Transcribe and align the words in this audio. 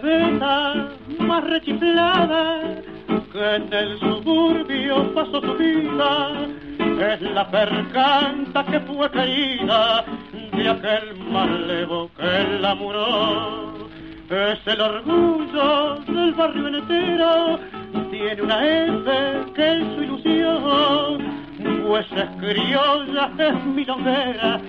bebeta 0.00 0.88
más 1.18 1.44
rechiflada 1.44 2.60
que 3.32 3.54
en 3.56 3.72
el 3.72 3.98
suburbio 3.98 5.14
pasó 5.14 5.40
su 5.40 5.54
vida 5.54 6.48
es 7.00 7.22
la 7.22 7.50
percanta 7.50 8.64
que 8.64 8.78
fue 8.80 9.10
caída 9.10 10.04
de 10.52 10.68
aquel 10.68 11.16
malevo 11.30 12.10
que 12.16 12.58
la 12.60 12.74
muró. 12.74 13.88
Es 14.28 14.66
el 14.66 14.80
orgullo 14.80 15.96
del 16.06 16.34
barrio 16.34 16.68
entero, 16.68 17.58
tiene 18.10 18.42
una 18.42 18.66
F 18.66 19.52
que 19.54 19.72
es 19.72 19.94
su 19.94 20.02
ilusión, 20.02 21.18
pues 21.86 22.06
es 22.12 22.28
criolla, 22.38 23.30
es 23.38 23.64
milonguera, 23.64 24.60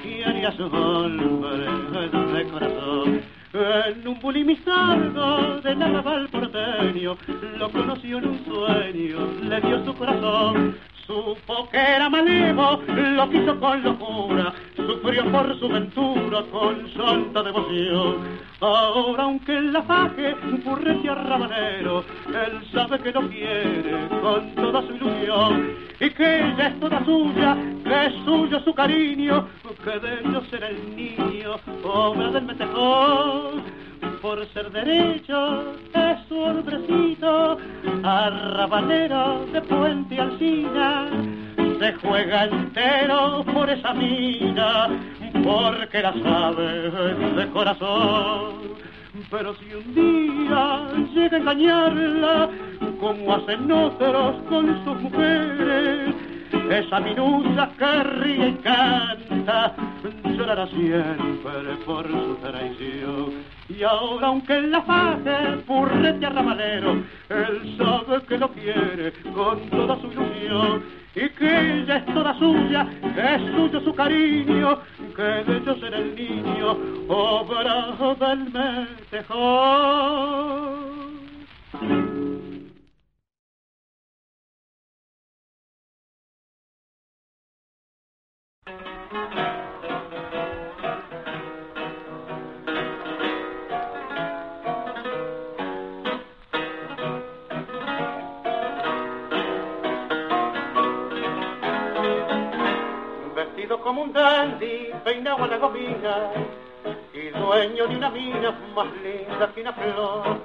que 0.00 0.24
haría 0.24 0.52
su 0.52 0.64
hombre 0.66 1.66
de 2.34 2.44
corazón. 2.50 3.39
En 3.52 4.06
un 4.06 4.20
bulimizardo 4.20 5.60
de 5.60 5.74
naval 5.74 6.28
porteño, 6.28 7.16
lo 7.58 7.72
conoció 7.72 8.18
en 8.18 8.28
un 8.28 8.44
sueño, 8.44 9.26
le 9.42 9.60
dio 9.60 9.84
su 9.84 9.92
corazón, 9.94 10.76
Supo 11.10 11.68
que 11.72 11.76
era 11.76 12.08
malevo, 12.08 12.80
lo 12.86 13.28
quiso 13.30 13.58
con 13.58 13.82
locura, 13.82 14.54
sufrió 14.76 15.24
por 15.32 15.58
su 15.58 15.68
ventura 15.68 16.40
con 16.52 16.88
santa 16.94 17.42
devoción. 17.42 18.38
Ahora 18.60 19.24
aunque 19.24 19.60
la 19.60 19.82
faje 19.82 20.28
a 20.28 21.14
rabanero, 21.16 22.04
él 22.28 22.64
sabe 22.72 23.00
que 23.00 23.10
lo 23.10 23.28
quiere 23.28 24.06
con 24.22 24.54
toda 24.54 24.82
su 24.82 24.94
ilusión 24.94 25.74
y 25.98 26.10
que 26.10 26.44
ella 26.44 26.68
es 26.68 26.78
toda 26.78 27.04
suya, 27.04 27.56
que 27.82 28.06
es 28.06 28.14
suyo 28.24 28.60
su 28.60 28.72
cariño, 28.72 29.48
que 29.82 29.98
de 29.98 30.20
ellos 30.20 30.44
será 30.48 30.68
el 30.68 30.94
niño, 30.94 31.56
obra 31.82 32.30
del 32.30 32.44
metejón 32.44 33.89
por 34.20 34.46
ser 34.52 34.70
derecho 34.70 35.72
es 35.94 36.28
su 36.28 36.38
hombrecito, 36.38 37.58
arrabalero 38.02 39.46
de 39.52 39.60
Puente 39.62 40.20
Alcina, 40.20 41.06
se 41.78 41.92
juega 41.94 42.44
entero 42.44 43.44
por 43.52 43.70
esa 43.70 43.94
mina, 43.94 44.88
porque 45.42 46.02
la 46.02 46.12
sabe 46.22 46.90
de 46.90 47.48
corazón. 47.50 48.70
Pero 49.30 49.54
si 49.56 49.74
un 49.74 49.94
día 49.94 50.86
llega 51.14 51.36
a 51.36 51.40
engañarla, 51.40 52.48
como 53.00 53.34
hacen 53.34 53.72
otros 53.72 54.36
con 54.48 54.84
sus 54.84 55.00
mujeres, 55.00 56.14
esa 56.52 57.00
minusa 57.00 57.70
que 57.78 58.02
ríe 58.02 58.48
y 58.48 58.54
canta, 58.54 59.74
llorará 60.24 60.66
siempre 60.68 61.76
por 61.84 62.06
su 62.08 62.36
traición. 62.42 63.44
Y 63.68 63.82
ahora 63.82 64.28
aunque 64.28 64.60
la 64.62 64.82
faje 64.82 65.58
purrete 65.66 66.26
a 66.26 66.30
ramalero, 66.30 67.02
él 67.28 67.76
sabe 67.78 68.22
que 68.26 68.38
lo 68.38 68.48
quiere 68.50 69.12
con 69.34 69.60
toda 69.70 70.00
su 70.00 70.06
ilusión 70.08 70.82
y 71.14 71.28
que 71.30 71.80
ella 71.80 71.96
es 71.96 72.06
toda 72.06 72.38
suya, 72.38 72.86
es 73.16 73.42
suyo 73.54 73.80
su 73.80 73.94
cariño, 73.94 74.78
que 75.16 75.22
de 75.22 75.56
ellos 75.58 75.78
será 75.80 75.98
el 75.98 76.14
niño, 76.14 76.76
obra 77.08 77.96
del 78.18 78.50
metejón. 79.10 79.70
Como 103.82 104.02
un 104.02 104.12
dandy, 104.12 104.90
peinado 105.04 105.44
a 105.44 105.46
la 105.46 105.56
gomina, 105.56 106.30
y 107.12 107.28
dueño 107.30 107.86
de 107.86 107.96
una 107.96 108.10
mina 108.10 108.50
más 108.74 108.86
linda 109.02 109.50
que 109.54 109.60
una 109.60 109.72
flor. 109.72 110.40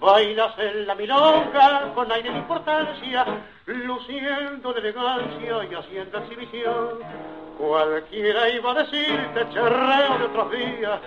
Bailas 0.00 0.58
en 0.58 0.86
la 0.86 0.94
milonga 0.94 1.92
con 1.94 2.12
aire 2.12 2.30
de 2.30 2.38
importancia, 2.38 3.24
luciendo 3.66 4.72
de 4.72 4.80
elegancia 4.80 5.64
y 5.70 5.74
haciendo 5.74 6.18
exhibición. 6.18 7.43
Cualquiera 7.58 8.48
iba 8.48 8.72
a 8.72 8.74
decirte 8.74 9.48
cherreo 9.52 10.18
de 10.18 10.24
otros 10.24 10.50
días, 10.50 11.00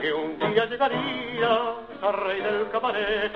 que 0.00 0.12
un 0.12 0.38
día 0.38 0.66
llegaría 0.66 1.74
a 2.02 2.12
rey 2.12 2.40
del 2.40 2.68
cabaret, 2.70 3.32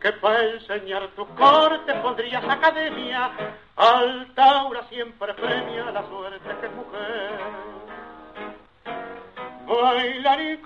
que 0.00 0.12
para 0.12 0.42
enseñar 0.44 1.08
tu 1.14 1.26
corte 1.34 1.94
pondrías 1.96 2.42
academia, 2.44 3.30
Altaura 3.76 4.82
siempre 4.88 5.34
premia 5.34 5.90
la 5.90 6.06
suerte 6.08 6.48
que 6.60 6.66
es 6.66 6.72
mujer. 6.72 7.40
Bailarí 9.66 10.56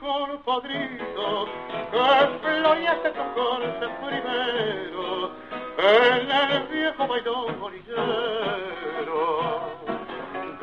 padrito, 0.45 1.49
que 1.91 2.39
floreaste 2.43 3.11
tu 3.11 3.35
corte 3.35 3.89
primero, 4.03 5.31
en 5.79 6.31
el 6.31 6.63
viejo 6.69 7.07
bailón 7.07 7.61
bolillero, 7.61 7.95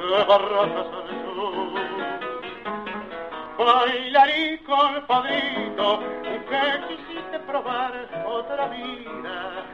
de 0.01 0.23
barracas 0.23 0.87
al 0.99 1.09
sur 1.35 1.81
bailarí 3.57 4.57
padrito 5.07 5.99
que 6.49 6.63
quisiste 6.87 7.39
probar 7.39 7.93
otra 8.25 8.67
vida 8.67 9.65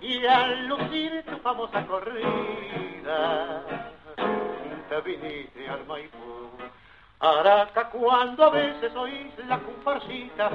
y 0.00 0.26
al 0.26 0.66
lucir 0.66 1.24
tu 1.24 1.36
famosa 1.38 1.86
corrida 1.86 3.62
te 4.88 5.00
viniste 5.02 5.68
al 5.68 5.84
Maipú. 5.86 6.50
Araca 7.20 7.90
cuando 7.90 8.44
a 8.44 8.50
veces 8.50 8.94
oís 8.94 9.32
la 9.48 9.58
comparsita, 9.58 10.50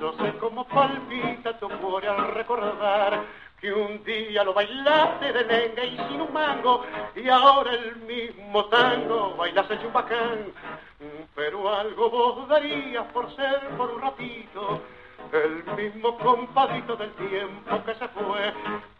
yo 0.00 0.12
sé 0.12 0.38
cómo 0.38 0.64
palpita 0.64 1.58
tu 1.58 1.68
cuore 1.68 2.08
al 2.08 2.28
recordar 2.28 3.20
que 3.60 3.72
un 3.72 4.02
día 4.04 4.42
lo 4.44 4.54
bailaste 4.54 5.32
de 5.32 5.44
lenga 5.44 5.84
y 5.84 5.96
sin 6.08 6.20
un 6.20 6.32
mango, 6.32 6.84
y 7.14 7.28
ahora 7.28 7.72
el 7.74 7.96
mismo 7.96 8.64
tango 8.66 9.34
bailas 9.36 9.70
el 9.70 9.80
chumbacán. 9.82 10.52
Pero 11.34 11.74
algo 11.74 12.10
vos 12.10 12.48
darías 12.48 13.04
por 13.12 13.34
ser 13.36 13.68
por 13.76 13.90
un 13.90 14.00
ratito 14.00 14.80
el 15.32 15.64
mismo 15.76 16.16
compadito 16.18 16.96
del 16.96 17.12
tiempo 17.12 17.84
que 17.84 17.94
se 17.94 18.08
fue, 18.08 18.52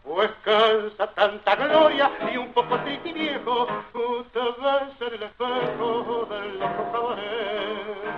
pues 0.03 0.31
cansa 0.43 1.07
tanta 1.13 1.55
gloria 1.55 2.09
y 2.31 2.37
un 2.37 2.53
poco 2.53 2.79
triste 2.79 3.09
y 3.09 3.13
viejo, 3.13 3.67
usted 3.93 4.41
ves 4.61 5.01
en 5.07 5.13
el 5.15 5.23
espejo 5.23 6.27
del 6.29 6.61
otro 6.61 6.91
cabaret 6.93 8.11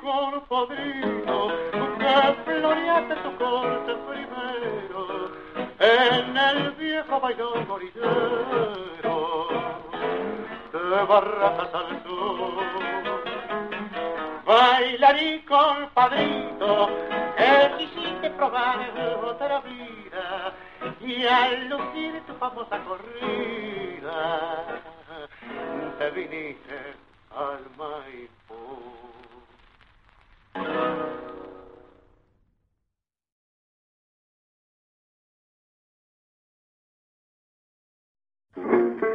con 0.00 0.40
padrino, 0.48 1.48
que 2.10 2.34
floreaste 2.44 3.14
tu 3.16 3.36
corte 3.36 3.94
primero, 4.08 5.30
en 5.78 6.36
el 6.36 6.70
viejo 6.72 7.20
bailón 7.20 7.66
gorillero, 7.66 9.48
de 10.72 11.04
barracas 11.04 11.74
al 11.74 12.02
sur. 12.02 12.50
con 15.46 15.88
padrino, 15.90 16.88
que 17.36 17.70
quisiste 17.78 18.30
probar 18.30 18.78
otra 19.24 19.60
vida, 19.60 20.54
y 21.00 21.26
al 21.26 21.68
lucir 21.68 22.22
tu 22.26 22.34
famosa 22.34 22.78
corrida, 22.84 24.64
te 25.98 26.10
viniste 26.10 26.94
al 27.36 27.64
Maipo. 38.66 39.06
la 39.06 39.09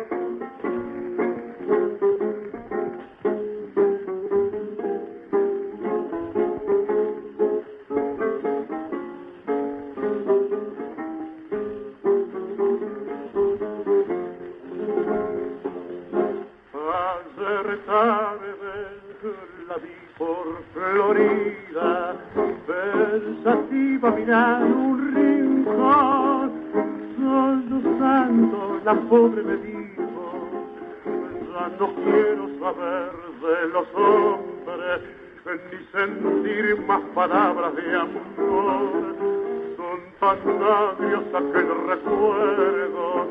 ya 31.54 31.70
no 31.80 31.94
quiero 31.96 32.50
saber 32.60 33.12
de 33.42 33.68
los 33.74 33.88
hombres 33.96 35.02
ni 35.46 35.78
sentir 35.92 36.82
más 36.88 37.02
palabras 37.14 37.76
de 37.76 37.96
amor. 37.96 39.16
Son 39.78 40.00
tan 40.20 40.60
labios 40.60 41.24
aquel 41.34 41.70
recuerdo 41.88 43.28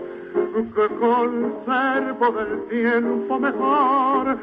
que 0.54 0.86
conservo 0.96 2.32
del 2.32 2.68
tiempo 2.68 3.38
mejor, 3.40 4.38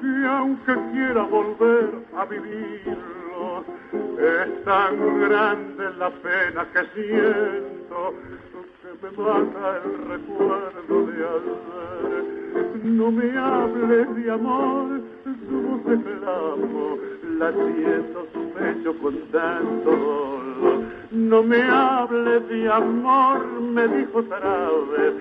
que 0.00 0.26
aunque 0.28 0.74
quiera 0.92 1.22
volver 1.24 1.90
a 2.16 2.24
vivirlo, 2.24 3.64
es 3.92 4.64
tan 4.64 5.20
grande 5.20 5.90
la 5.98 6.10
pena 6.10 6.66
que 6.72 6.84
siento 6.94 8.14
me 9.02 9.10
mata 9.10 9.80
el 9.84 10.08
recuerdo 10.08 11.06
de 11.06 11.16
ayer. 11.16 12.24
No 12.84 13.10
me 13.10 13.38
hables 13.38 14.16
de 14.16 14.30
amor, 14.30 15.00
su 15.24 15.60
voz 15.62 15.84
de 15.84 16.02
clamo, 16.02 16.98
latiendo 17.38 18.26
su 18.32 18.50
pecho 18.52 18.98
con 18.98 19.14
tanto 19.30 19.90
dolor. 19.90 20.84
No 21.10 21.42
me 21.42 21.62
hables 21.62 22.48
de 22.48 22.72
amor, 22.72 23.60
me 23.60 23.88
dijo 23.88 24.22
vez, 24.22 25.14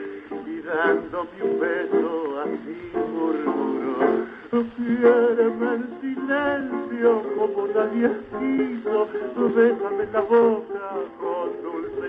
y 0.45 0.61
dándome 0.61 1.43
un 1.43 1.59
beso 1.59 2.41
así 2.41 2.91
murmuró. 2.95 4.27
Quiéreme 4.75 5.75
en 5.75 5.83
silencio 6.01 7.23
como 7.37 7.67
nadie 7.67 8.09
quiso, 8.39 9.07
bésame 9.55 10.05
la 10.13 10.21
boca 10.21 10.87
con 11.19 11.49
dulce 11.63 12.07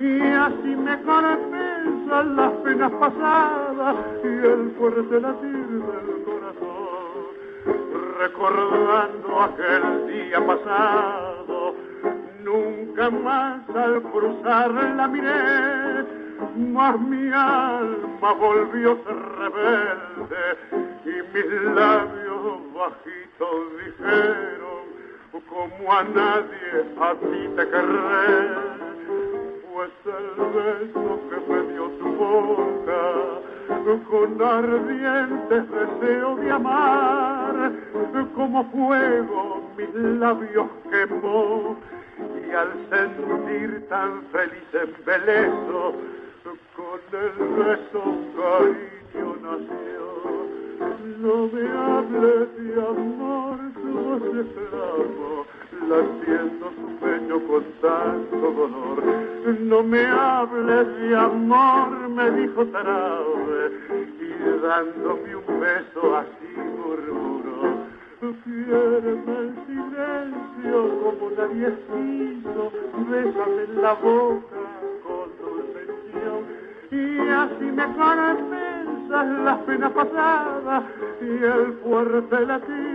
y 0.00 0.20
así 0.20 0.76
me 0.76 1.00
compensan 1.02 2.36
las 2.36 2.52
penas 2.64 2.90
pasadas 2.92 3.96
y 4.24 4.26
el 4.26 4.74
fuerte 4.76 5.20
latir 5.20 5.68
del 5.68 6.24
corazón. 6.24 7.24
Recordando 8.18 9.40
aquel 9.40 10.06
día 10.08 10.44
pasado, 10.44 11.74
nunca 12.42 13.10
más 13.10 13.60
al 13.70 14.02
cruzar 14.02 14.70
la 14.72 15.08
miré, 15.08 16.04
mas 16.72 17.00
mi 17.00 17.30
alma 17.32 18.32
volvió 18.32 18.98
ser 19.04 19.16
rebelde 19.38 20.44
y 21.04 21.36
mis 21.36 21.74
labios 21.74 22.74
bajitos 22.74 23.56
dijeron, 23.84 24.64
como 25.48 25.92
a 25.92 26.02
nadie 26.02 26.84
a 27.00 27.14
ti 27.14 27.48
te 27.56 27.68
querré 27.68 28.93
pues 29.74 29.90
el 30.06 30.36
beso 30.54 31.20
que 31.28 31.52
me 31.52 31.72
dio 31.72 31.88
tu 31.98 32.08
boca, 32.12 33.02
con 34.08 34.40
ardientes 34.40 35.64
deseos 35.68 36.40
de 36.40 36.50
amar, 36.52 37.72
como 38.36 38.64
fuego 38.70 39.68
mis 39.76 39.92
labios 40.20 40.68
quemó, 40.90 41.76
y 42.46 42.52
al 42.52 42.70
sentir 42.88 43.88
tan 43.88 44.22
feliz 44.30 44.70
embeleso, 44.74 45.94
con 46.76 47.00
el 47.20 47.32
beso 47.58 48.02
cariño 48.36 49.36
nació. 49.42 50.53
No 51.20 51.48
me 51.48 51.62
hables 51.70 52.48
de 52.56 52.74
amor, 52.82 53.58
tu 53.74 53.92
voz 53.92 54.22
de 54.22 54.44
latiendo 55.88 56.70
su 56.70 56.86
pecho 57.00 57.46
con 57.46 57.64
tanto 57.80 58.36
dolor. 58.36 59.02
No 59.60 59.82
me 59.82 60.06
hables 60.06 60.86
de 60.98 61.16
amor, 61.16 62.08
me 62.08 62.30
dijo 62.32 62.64
Tarabe, 62.66 63.72
y 64.20 64.62
dándome 64.62 65.36
un 65.36 65.60
beso 65.60 66.16
así 66.16 66.56
murmuró. 66.56 67.94
Quiéreme 68.42 69.38
en 69.38 69.54
silencio 69.66 70.78
como 71.02 71.30
nadie 71.36 71.70
quiso, 71.86 72.72
bésame 73.10 73.62
en 73.64 73.82
la 73.82 73.92
boca 73.94 74.56
con 75.02 75.28
dulce 75.38 76.63
y 76.94 77.28
así 77.30 77.64
me 77.64 77.86
pensas 77.88 79.26
las 79.44 79.58
penas 79.62 79.92
pasadas 79.92 80.84
y 81.20 81.44
el 81.44 81.72
fuerte 81.82 82.46
latir 82.46 82.94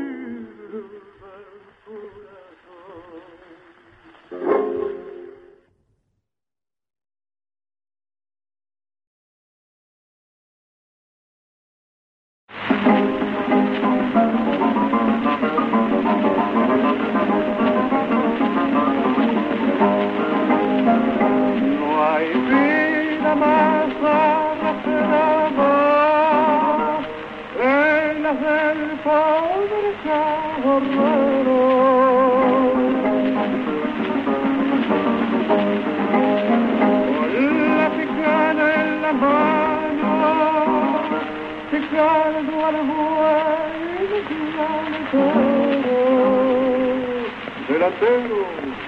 Delantero, 47.68 48.46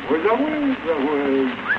pues 0.07 0.23
ya 0.23 0.33
güey, 0.35 0.77
ya 0.85 0.95
güey. 1.03 1.71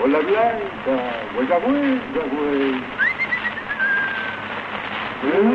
Hola 0.00 0.20
Blanca, 0.20 0.96
huella, 1.36 1.58
huella, 1.58 2.24
güey. 2.32 2.72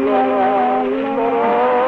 La, 0.05 0.21
la, 0.27 0.83
la, 0.83 1.82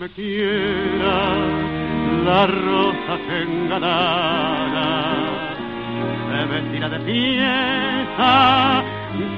me 0.00 0.08
quiera, 0.12 1.36
la 2.24 2.46
rosa 2.46 3.18
se 3.26 3.42
engalara, 3.42 4.88
se 6.26 6.40
vestirá 6.46 6.88
de 6.88 7.00
fiesta 7.00 8.82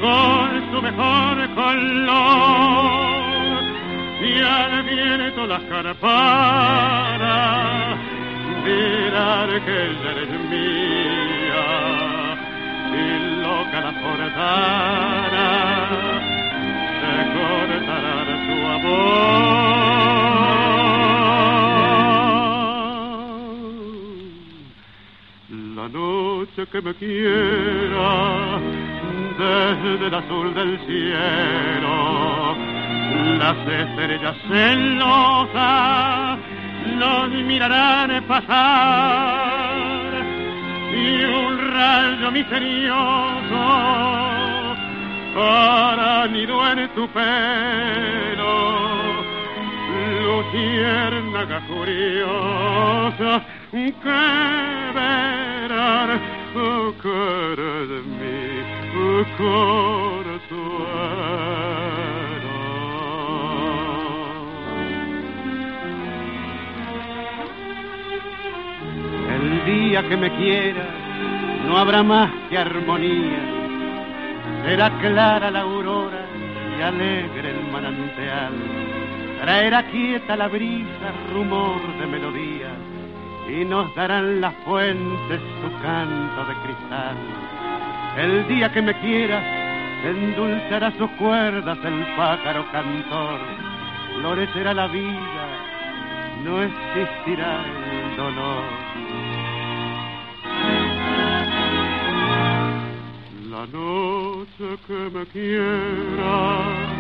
con 0.01 0.49
su 0.71 0.79
mejor 0.81 1.37
color. 1.57 3.03
Y 4.23 4.41
al 4.41 4.83
viento 4.85 5.47
las 5.49 5.63
carparas 5.65 5.99
mirar 8.65 9.49
que 9.65 9.75
ella 9.91 10.11
eres 10.13 10.31
mía. 10.49 11.67
Y 12.95 13.05
loca 13.43 13.79
la 13.81 13.93
forzara 14.01 15.51
se 17.01 17.15
cortará 17.35 18.15
su 18.47 18.57
amor 18.69 19.72
la 25.83 25.89
noche 25.89 26.65
que 26.71 26.81
me 26.81 26.95
quiera 26.95 28.61
desde 29.37 30.07
el 30.07 30.15
azul 30.15 30.55
del 30.55 30.79
cielo 30.87 32.57
las 33.41 33.57
estrellas 33.67 34.37
celosas 34.47 36.39
los 37.01 37.31
mirarán 37.31 38.25
pasar 38.29 40.05
y 40.95 41.25
un 41.25 41.59
rayo 41.73 42.31
misterioso 42.31 43.65
para 45.35 46.29
nido 46.29 46.71
en 46.71 46.95
tu 46.95 47.09
pelo 47.09 48.53
luciérnaga 50.23 51.61
curiosa 51.67 53.45
que 53.73 53.89
verán 54.95 56.21
oh, 56.55 56.93
cara 57.03 57.73
de 57.89 58.03
mi 58.03 58.37
oh, 58.99 59.25
El 69.31 69.45
día 69.65 70.07
que 70.07 70.17
me 70.19 70.31
quiera 70.37 70.87
no 71.67 71.79
habrá 71.79 72.03
más 72.03 72.31
que 72.51 72.59
armonía. 72.59 73.41
Será 74.67 74.91
clara 75.01 75.51
la 75.51 75.61
aurora 75.61 76.27
y 76.79 76.83
alegre 76.83 77.51
el 77.53 77.73
manantial. 77.73 78.53
Traerá 79.41 79.83
quieta 79.91 80.37
la 80.37 80.49
brisa, 80.49 81.13
rumor 81.33 81.81
de 81.99 82.07
melodía, 82.07 82.71
y 83.49 83.65
nos 83.65 83.95
darán 83.95 84.41
las 84.41 84.55
fuentes 84.65 85.41
su 85.61 85.83
canto 85.83 86.45
de 86.45 86.55
cristal. 86.65 87.17
El 88.17 88.49
día 88.49 88.73
que 88.73 88.83
me 88.83 88.99
quiera, 89.01 89.43
endulzará 90.05 90.91
sus 90.99 91.11
cuerdas 91.13 91.79
el 91.85 92.07
pájaro 92.17 92.65
cantor, 92.71 93.41
florecerá 94.21 94.75
la 94.75 94.87
vida, 94.87 95.47
no 96.45 96.63
existirá 96.63 97.65
el 97.91 98.17
dolor. 98.17 98.65
La 103.51 103.67
noche 103.67 104.79
que 104.87 105.11
me 105.15 105.27
quiera 105.27 106.93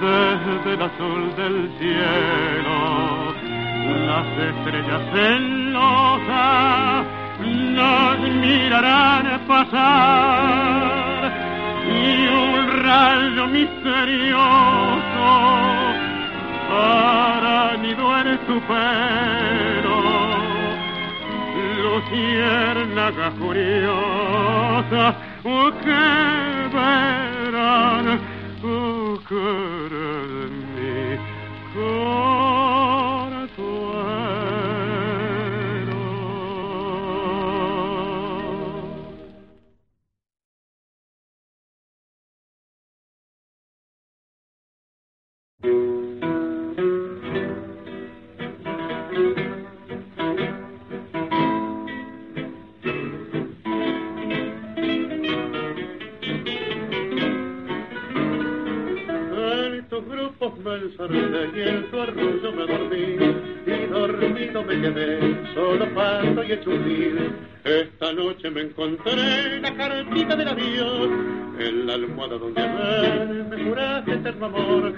desde 0.00 0.74
el 0.74 0.82
azul 0.82 1.36
del 1.36 1.70
cielo, 1.78 3.53
las 3.84 4.26
estrellas 4.38 5.02
celosas 5.12 7.06
nos 7.40 8.18
mirarán 8.20 9.40
pasar 9.46 11.32
y 11.86 12.26
un 12.26 12.82
rayo 12.82 13.46
misterioso 13.48 14.44
para 16.68 17.76
nido 17.76 18.18
en 18.20 18.38
tu 18.46 18.60
pelo. 18.60 19.98
Luciérnaga 21.82 23.30
curiosa 23.38 25.14
oh, 25.44 25.70
que 25.82 26.04
verán 26.74 28.06
oh, 28.64 29.18
y 60.98 61.60
en 61.60 61.90
tu 61.90 62.00
arrullo 62.00 62.52
me 62.52 62.66
dormí. 62.66 63.16
Y 63.66 63.86
dormido 63.86 64.62
me 64.62 64.80
quedé 64.80 65.54
solo 65.54 65.92
paso 65.94 66.44
y 66.44 66.52
hecho. 66.52 66.70
Esta 67.64 68.12
noche 68.12 68.50
me 68.50 68.60
encontré 68.60 69.60
la 69.60 69.74
cartita 69.74 70.36
del 70.36 70.48
adiós 70.48 71.08
en 71.58 71.86
la 71.86 71.94
almohada 71.94 72.36
donde 72.36 72.60
ayer 72.60 73.44
me 73.48 73.64
juraste 73.64 74.12
eterno 74.12 74.46
amor. 74.46 74.94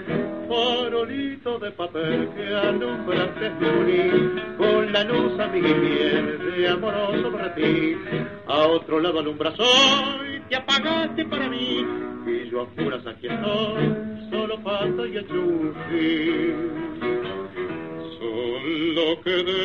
Farolito 0.49 1.59
de 1.59 1.71
papel 1.71 2.29
que 2.35 2.53
alumbraste 2.53 3.49
de 3.49 3.69
unir 3.69 4.43
con 4.57 4.91
la 4.91 5.03
luz 5.03 5.39
amiga 5.39 5.69
y 5.69 5.73
fiel 5.73 6.55
de 6.57 6.67
amoroso 6.67 7.31
para 7.31 7.55
ti. 7.55 7.95
A 8.47 8.67
otro 8.67 8.99
lado 8.99 9.19
alumbras 9.19 9.57
hoy 9.59 10.41
te 10.49 10.57
apagaste 10.57 11.25
para 11.25 11.49
mí. 11.49 11.85
Y 12.27 12.49
yo 12.49 12.61
a 12.61 12.67
puras 12.67 13.05
aquí 13.07 13.27
estoy 13.27 14.06
solo 14.29 14.57
pata 14.63 15.07
y 15.07 15.17
achufi. 15.17 16.53
Son 18.19 18.95
lo 18.95 19.21
que 19.21 19.43
de, 19.47 19.61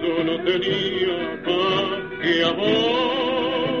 solo 0.00 0.32
tenía 0.44 1.16
paz 1.44 1.88
y 2.22 2.42
amor. 2.42 3.78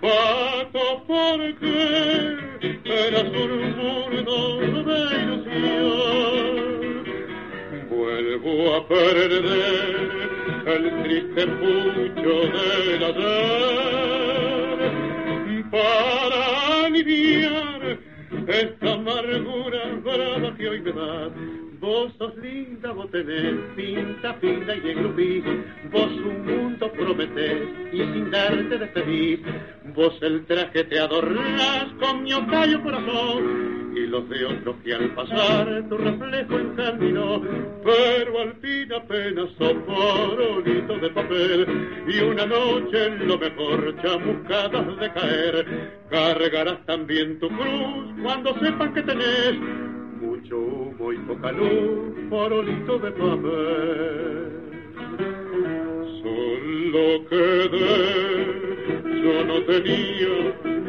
Paco, 0.00 0.86
porque 1.06 1.78
eras 2.84 3.24
un 3.24 3.52
murdo 3.76 4.38
de 4.84 4.98
ilusión. 5.22 6.54
Vuelvo 7.90 8.54
a 8.74 8.78
perder 8.88 10.04
el 10.66 10.84
triste 11.02 11.42
pucho 11.46 12.34
del 12.54 13.02
ayer 13.04 14.34
para 15.70 16.84
aliviar 16.84 17.73
Vos 20.92 22.12
sos 22.18 22.36
linda, 22.36 22.92
vos 22.92 23.10
tenés 23.10 23.54
pinta 23.76 24.34
fina 24.34 24.74
y 24.74 24.90
engrupí. 24.90 25.42
Vos 25.90 26.10
un 26.10 26.46
mundo 26.46 26.90
prometés 26.92 27.62
y 27.92 27.98
sin 27.98 28.30
darte 28.30 28.78
despedís. 28.78 29.40
Vos 29.94 30.14
el 30.22 30.44
traje 30.46 30.84
te 30.84 30.98
adornás 30.98 31.86
con 32.00 32.22
mi 32.22 32.32
ocayo 32.32 32.82
corazón 32.82 33.92
y 33.96 34.06
los 34.06 34.28
de 34.28 34.44
otros 34.44 34.76
que 34.82 34.94
al 34.94 35.10
pasar 35.14 35.88
tu 35.88 35.96
reflejo 35.96 36.58
encaminó. 36.58 37.40
Pero 37.84 38.40
al 38.40 38.54
fin 38.56 38.92
apenas 38.92 39.48
sos 39.58 39.74
farolito 39.86 40.98
de 40.98 41.10
papel 41.10 42.04
y 42.08 42.20
una 42.20 42.46
noche 42.46 43.06
en 43.06 43.28
lo 43.28 43.38
mejor 43.38 43.94
chamuscadas 44.02 44.98
de 44.98 45.12
caer. 45.12 45.90
Cargarás 46.10 46.84
también 46.86 47.38
tu 47.38 47.48
cruz 47.48 48.14
cuando 48.22 48.58
sepan 48.58 48.92
que 48.94 49.02
tenés 49.02 49.93
mucho 50.24 50.58
humo 50.58 51.12
y 51.12 51.18
poca 51.18 51.52
luz, 51.52 52.14
farolito 52.30 52.98
de 52.98 53.10
papel. 53.12 54.52
Solo 56.22 57.04
quedé, 57.28 57.98
yo 59.22 59.44
no 59.44 59.56
tenía 59.64 60.34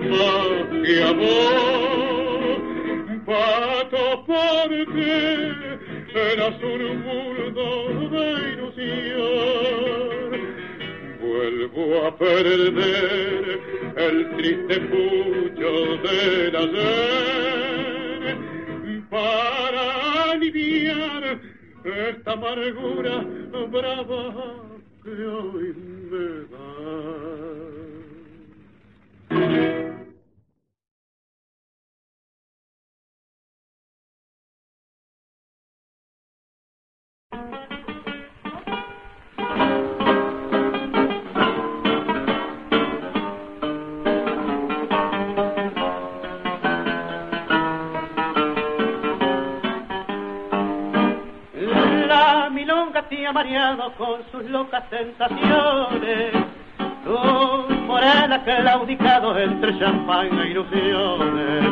más 0.09 0.57
que 0.83 0.95
amor, 1.03 2.57
pato 3.25 4.05
porque 4.25 5.15
eras 6.33 6.57
un 6.63 6.83
mundo 7.03 7.65
de 8.11 8.25
ilusión. 8.53 10.39
Vuelvo 11.21 11.83
a 12.05 12.17
perder 12.17 13.59
el 13.97 14.17
triste 14.37 14.75
pucho 14.79 15.69
del 16.03 16.55
ayer 16.55 17.94
para 19.15 20.31
aliviar 20.31 21.39
esta 21.85 22.33
amargura 22.33 23.23
brava 23.71 24.23
que 25.03 25.25
hoy 25.25 25.73
me 26.11 26.27
da. 26.51 27.15
La 37.29 37.37
milonga 37.37 37.74
te 52.91 53.27
ha 53.27 53.31
mareado 53.31 53.91
con 53.93 54.21
sus 54.31 54.43
locas 54.49 54.83
sensaciones. 54.89 56.31
Tu 57.03 57.73
morena 57.85 58.43
claudicado 58.43 59.37
entre 59.37 59.77
champán 59.77 60.39
e 60.39 60.49
ilusiones. 60.49 61.65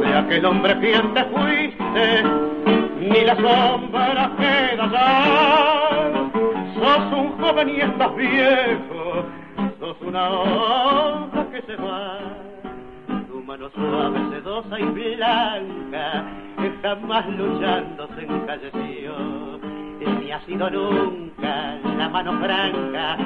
De 0.00 0.14
aquel 0.14 0.44
hombre 0.44 0.78
quien 0.80 1.14
te 1.14 1.24
fuiste, 1.24 2.22
ni 2.98 3.24
la 3.24 3.36
sombra 3.36 4.32
queda 4.38 4.90
ya. 4.90 5.86
Sos 6.74 7.12
un 7.12 7.38
joven 7.38 7.68
y 7.70 7.80
estás 7.80 8.16
viejo, 8.16 9.24
sos 9.78 9.96
una 10.02 10.30
hoja 10.30 11.46
que 11.52 11.62
se 11.62 11.76
va 11.76 12.18
tu 13.28 13.42
mano 13.42 13.70
suave, 13.70 14.18
sedosa 14.30 14.80
y 14.80 14.84
blanca, 14.84 16.24
jamás 16.82 17.26
luchando 17.28 18.08
se 18.14 18.24
encalleció, 18.24 19.55
ni 20.20 20.32
ha 20.32 20.40
sido 20.46 20.70
nunca 20.70 21.78
la 21.96 22.08
mano 22.08 22.38
franca 22.40 23.16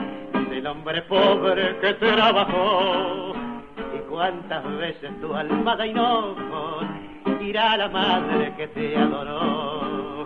del 0.49 0.67
hombre 0.67 1.03
pobre 1.03 1.77
que 1.81 1.95
trabajó. 1.95 3.33
Y 3.97 3.99
cuántas 4.09 4.65
veces 4.79 5.11
tu 5.21 5.35
alma 5.35 5.77
de 5.77 5.89
hinojo 5.89 6.81
irá 7.41 7.73
a 7.73 7.77
la 7.77 7.89
madre 7.89 8.55
que 8.57 8.69
te 8.69 8.97
adoró. 8.97 10.25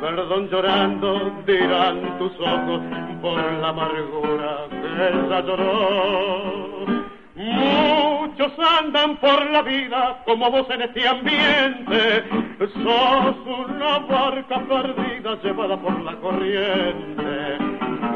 Perdón 0.00 0.48
llorando 0.50 1.32
dirán 1.46 2.18
tus 2.18 2.32
ojos 2.40 2.80
por 3.22 3.40
la 3.40 3.68
amargura 3.68 4.66
que 4.70 5.08
ella 5.08 5.40
lloró. 5.40 7.13
Muchos 7.36 8.52
andan 8.80 9.16
por 9.16 9.50
la 9.50 9.62
vida 9.62 10.22
como 10.24 10.50
vos 10.52 10.66
en 10.70 10.82
este 10.82 11.08
ambiente. 11.08 12.24
Sos 12.58 13.36
una 13.46 13.98
barca 13.98 14.60
perdida 14.60 15.36
llevada 15.42 15.76
por 15.76 16.00
la 16.02 16.14
corriente. 16.16 17.58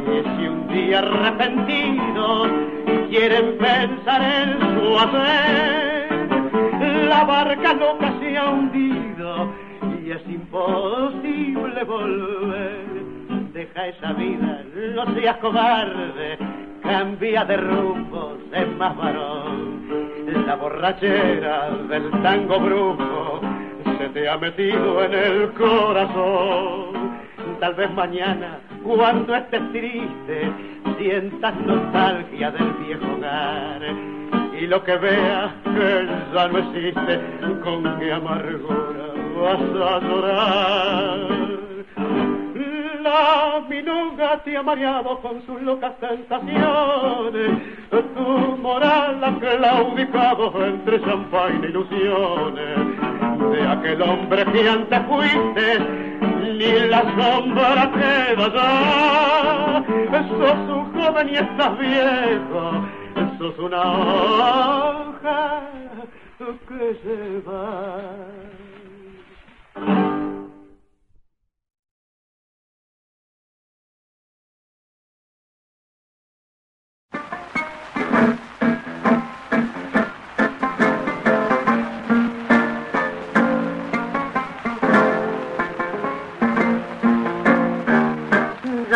Y 0.07 0.23
si 0.23 0.47
un 0.47 0.69
día 0.69 1.01
arrepentidos 1.01 2.49
quieren 3.11 3.59
pensar 3.59 4.23
en 4.23 4.59
su 4.61 4.99
hacer, 4.99 6.29
la 7.09 7.25
barca 7.25 7.75
loca 7.75 8.15
se 8.21 8.37
ha 8.37 8.51
hundido 8.51 9.53
y 10.05 10.13
es 10.13 10.23
imposible 10.29 11.83
volver. 11.83 12.87
Deja 13.53 13.89
esa 13.89 14.13
vida, 14.13 14.63
no 14.95 15.15
seas 15.15 15.37
cobarde, 15.39 16.39
cambia 16.83 17.45
de 17.45 17.57
rumbo, 17.57 18.37
sé 18.51 18.67
más 18.67 18.97
varón. 18.97 19.79
La 20.47 20.57
borrachera 20.57 21.71
del 21.89 22.11
tango 22.23 22.59
brujo 22.61 23.41
se 23.99 24.09
te 24.11 24.29
ha 24.29 24.37
metido 24.37 25.05
en 25.05 25.15
el 25.15 25.53
corazón. 25.53 27.19
Tal 27.61 27.75
vez 27.75 27.93
mañana, 27.93 28.59
cuando 28.83 29.35
estés 29.35 29.73
triste, 29.73 30.53
sientas 30.99 31.55
nostalgia 31.61 32.51
del 32.51 32.73
viejo 32.85 33.07
hogar. 33.17 33.83
Y 34.61 34.67
lo 34.67 34.83
que 34.83 34.97
veas 34.97 35.53
que 35.65 36.07
ya 36.35 36.49
no 36.49 36.59
existe, 36.59 37.21
con 37.63 37.99
qué 37.99 38.13
amargura 38.13 39.09
vas 39.41 39.61
a 39.61 40.01
llorar. 40.01 41.78
La 43.09 43.65
milonga 43.67 44.37
te 44.45 44.55
ha 44.55 44.63
mareado 44.63 45.19
con 45.21 45.41
sus 45.47 45.63
locas 45.63 45.99
tentaciones, 45.99 47.51
tu 47.91 48.57
moral 48.59 49.25
ha 49.25 49.33
claudicado 49.39 50.53
entre 50.63 51.01
champagne 51.01 51.67
e 51.67 51.71
ilusiones. 51.71 52.79
De 53.51 53.67
aquel 53.67 54.03
hombre 54.03 54.45
que 54.53 54.69
antes 54.69 55.01
fuiste, 55.09 55.67
ni 56.59 56.89
la 56.91 57.03
sombra 57.17 57.91
queda 57.97 58.47
ya. 58.57 59.85
Sos 60.29 60.69
un 60.77 60.93
joven 60.93 61.29
y 61.31 61.37
estás 61.37 61.79
viejo, 61.79 62.63
sos 63.39 63.59
una 63.59 63.83
hoja 63.83 65.63
que 66.69 66.95
se 67.03 67.41
va. 67.49 68.58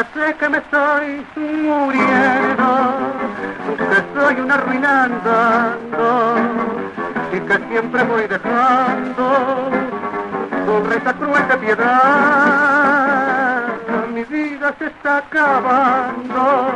Sé 0.02 0.34
que 0.34 0.48
me 0.48 0.58
estoy 0.58 1.24
muriendo, 1.36 2.70
que 3.78 4.02
soy 4.14 4.40
un 4.40 4.50
arruinando 4.50 5.32
y 7.32 7.38
que 7.40 7.58
siempre 7.70 8.02
voy 8.02 8.26
dejando 8.26 9.70
sobre 10.66 10.96
esa 10.96 11.12
cruel 11.14 11.46
de 11.48 11.56
piedad. 11.56 11.92
Mi 14.12 14.24
vida 14.24 14.74
se 14.78 14.86
está 14.86 15.18
acabando, 15.18 16.72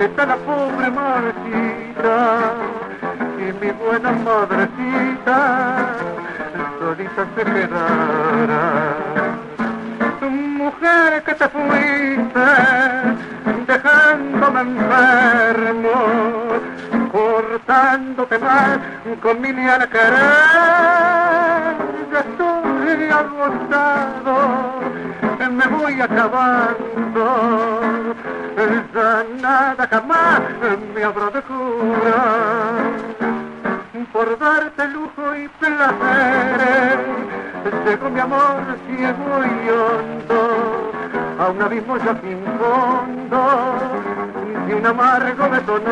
está 0.00 0.24
la 0.24 0.36
pobre 0.36 0.90
marchita 0.90 2.54
y 3.38 3.52
mi 3.64 3.70
buena 3.72 4.12
madrecita 4.12 5.96
solita 6.78 7.26
se 7.36 7.42
quedará 7.44 9.15
mujer 10.30 11.22
que 11.22 11.34
te 11.34 11.48
fuiste, 11.48 12.40
dejándome 13.66 14.60
enfermo, 14.60 15.92
cortándote 17.12 18.38
mal 18.38 18.80
con 19.22 19.40
mi 19.40 19.52
liana 19.52 19.86
querer. 19.86 20.16
Ya 22.12 22.20
estoy 22.20 23.10
agotado, 23.10 24.36
me 25.50 25.66
voy 25.66 26.00
acabando, 26.00 27.24
ya 28.94 29.24
nada 29.40 29.88
jamás 29.90 30.40
me 30.94 31.04
habrá 31.04 31.30
de 31.30 31.42
curar. 31.42 33.06
Por 34.12 34.38
darte 34.38 34.88
lujo 34.88 35.36
y 35.36 35.48
placer, 35.48 36.98
llegó 37.84 38.10
mi 38.10 38.20
amor 38.20 38.62
ciego 38.86 39.44
y 39.44 39.68
hondo 39.68 40.92
a 41.38 41.48
un 41.48 41.62
abismo 41.62 41.96
ya 41.98 42.14
sin 42.20 42.42
fondo 42.58 43.40
y 44.68 44.72
un 44.72 44.86
amargo 44.86 45.48
deshonor. 45.48 45.86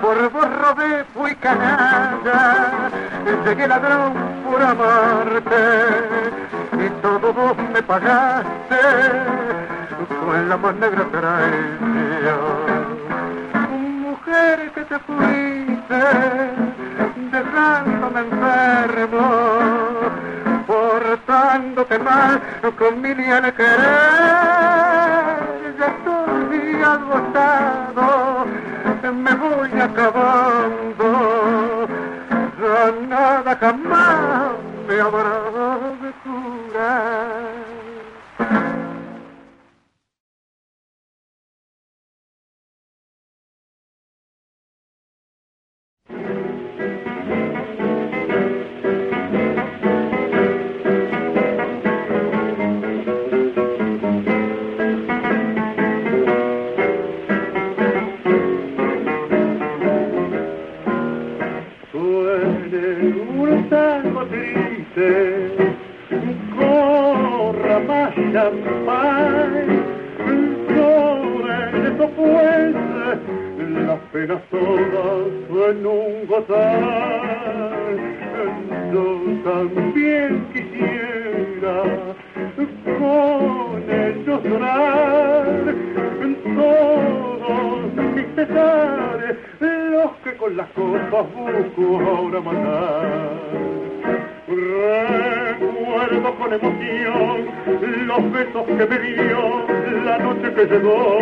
Por 0.00 0.30
vos 0.30 0.48
robé, 0.60 1.04
fui 1.14 1.34
canalla, 1.36 2.72
llegué 3.44 3.68
ladrón 3.68 4.12
por 4.48 4.62
amarte 4.62 5.56
y 6.72 6.88
todo 7.02 7.32
vos 7.32 7.56
me 7.72 7.82
pagaste 7.82 8.76
con 10.24 10.48
la 10.48 10.56
más 10.56 10.74
negra 10.76 11.04
traición. 11.10 12.46
Mujer 14.02 14.70
que 14.72 14.84
te 14.84 14.98
fuiste 15.00 16.75
dejándome 17.36 18.20
enfermo 18.20 19.26
portándote 20.66 21.98
mal 21.98 22.40
con 22.78 23.00
mi 23.00 23.10
al 23.10 23.52
querer. 23.54 23.76
Ya 25.78 25.86
estoy 25.86 26.82
agotado, 26.82 28.46
me 29.24 29.34
voy 29.34 29.80
acabando. 29.80 31.08
Ya 32.60 32.92
nada 33.06 33.56
jamás 33.60 34.52
me 34.88 35.00
habrá 35.00 35.95
más 68.36 68.52
champán, 68.52 69.50
sobre 70.68 71.54
eso 71.88 72.06
pues, 72.16 72.74
las 73.86 74.00
penas 74.12 74.42
todas 74.50 75.70
en 75.70 75.86
un 75.86 76.26
gozar. 76.26 77.96
Yo 78.92 79.04
también 79.44 80.30
quisiera 80.52 81.76
con 82.98 83.82
ellos 83.90 84.40
llorar 84.44 85.74
todos 86.56 87.94
mis 88.14 88.26
pesares, 88.26 89.36
los 89.60 90.10
que 90.24 90.36
con 90.36 90.56
las 90.56 90.68
copas 90.68 91.26
busco 91.34 91.84
ahora 92.00 92.40
matar. 92.40 93.46
Recuerdo 95.58 96.34
con 96.34 96.52
emoción 96.52 97.46
los 98.06 98.32
besos 98.32 98.66
que 98.66 98.86
me 98.86 98.98
dio 98.98 99.64
la 100.04 100.18
noche 100.18 100.52
que 100.54 100.66
llegó. 100.66 101.16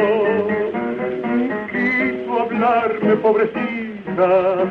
Quiso 1.70 2.40
hablarme, 2.40 3.14
pobrecita, 3.16 4.64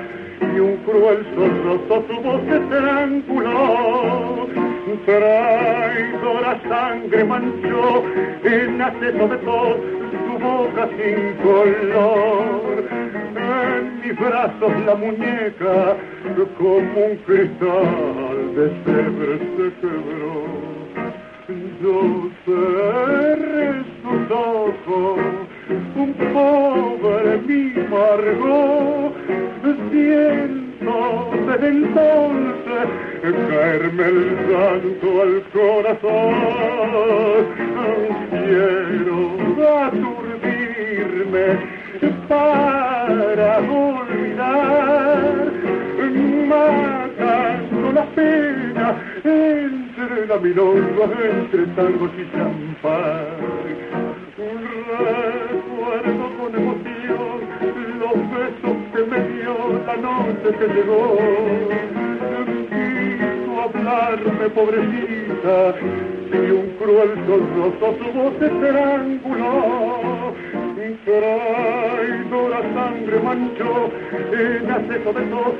y 0.53 0.59
un 0.59 0.75
cruel 0.77 1.25
sorroso 1.33 2.03
su 2.09 2.15
voz 2.21 2.41
estranguló. 2.43 4.47
Traidora 5.05 6.59
sangre 6.67 7.23
manchó 7.23 8.03
en 8.43 8.81
acceso 8.81 9.27
de 9.27 9.37
todo 9.37 9.77
su 10.27 10.33
boca 10.39 10.89
sin 10.97 11.35
color. 11.41 12.83
En 13.35 14.01
mis 14.01 14.15
brazos 14.19 14.73
la 14.85 14.95
muñeca 14.95 15.95
como 16.57 17.05
un 17.05 17.15
cristal 17.25 18.12
de 18.55 18.69
se 18.69 19.67
quebró. 19.81 20.35
Yo 21.81 21.97
cerré 22.45 23.67
sus 24.01 24.23
ojos, 24.31 25.19
un 25.95 26.11
pobre 26.33 27.31
mi 27.47 27.61
amargó, 27.81 29.11
siento 29.91 30.95
desde 31.47 31.67
entonces 31.67 32.85
caerme 33.49 34.03
el 34.05 34.19
llanto 34.47 35.07
al 35.21 35.33
corazón. 35.53 36.33
Quiero 38.29 39.17
aturdirme 39.85 41.45
para 42.27 43.51
olvidar, 43.59 44.73
la 47.93 48.05
pena 48.15 48.95
entre 49.23 50.27
la 50.27 50.37
milonga, 50.37 51.05
entre 51.29 51.65
tangos 51.75 52.11
y 52.17 52.31
champán. 52.31 53.25
Recuerdo 54.99 56.25
con 56.37 56.51
emoción 56.55 57.33
los 57.99 58.17
besos 58.31 58.77
que 58.93 59.01
me 59.09 59.19
dio 59.29 59.53
la 59.85 59.95
noche 59.97 60.47
que 60.59 60.67
llegó. 60.73 61.03
Quiso 62.69 63.51
hablarme, 63.61 64.45
pobrecita, 64.49 65.57
y 66.31 66.51
un 66.51 66.67
cruel 66.79 67.11
sorroso 67.27 67.85
su 67.99 68.07
voz 68.17 68.35
estranguló. 68.41 70.33
Traidora 70.83 72.61
sangre 72.73 73.19
manchó 73.23 73.89
en 74.33 74.69
acceso 74.69 75.13
de 75.13 75.21
tos 75.27 75.55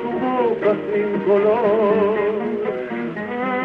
su 0.00 0.10
boca 0.10 0.76
sin 0.92 1.18
color. 1.26 2.16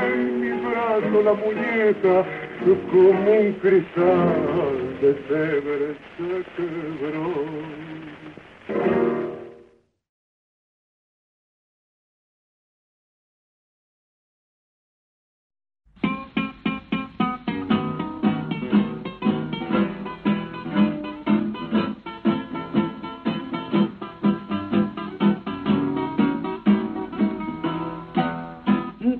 En 0.07 0.41
mi 0.41 0.49
brazo 0.49 1.17
la 1.23 1.33
muñeca 1.33 2.25
como 2.91 3.31
un 3.31 3.53
cristal 3.61 4.97
de 5.01 5.13
cebre 5.27 5.87
se 6.17 6.29
quebró. 6.55 7.29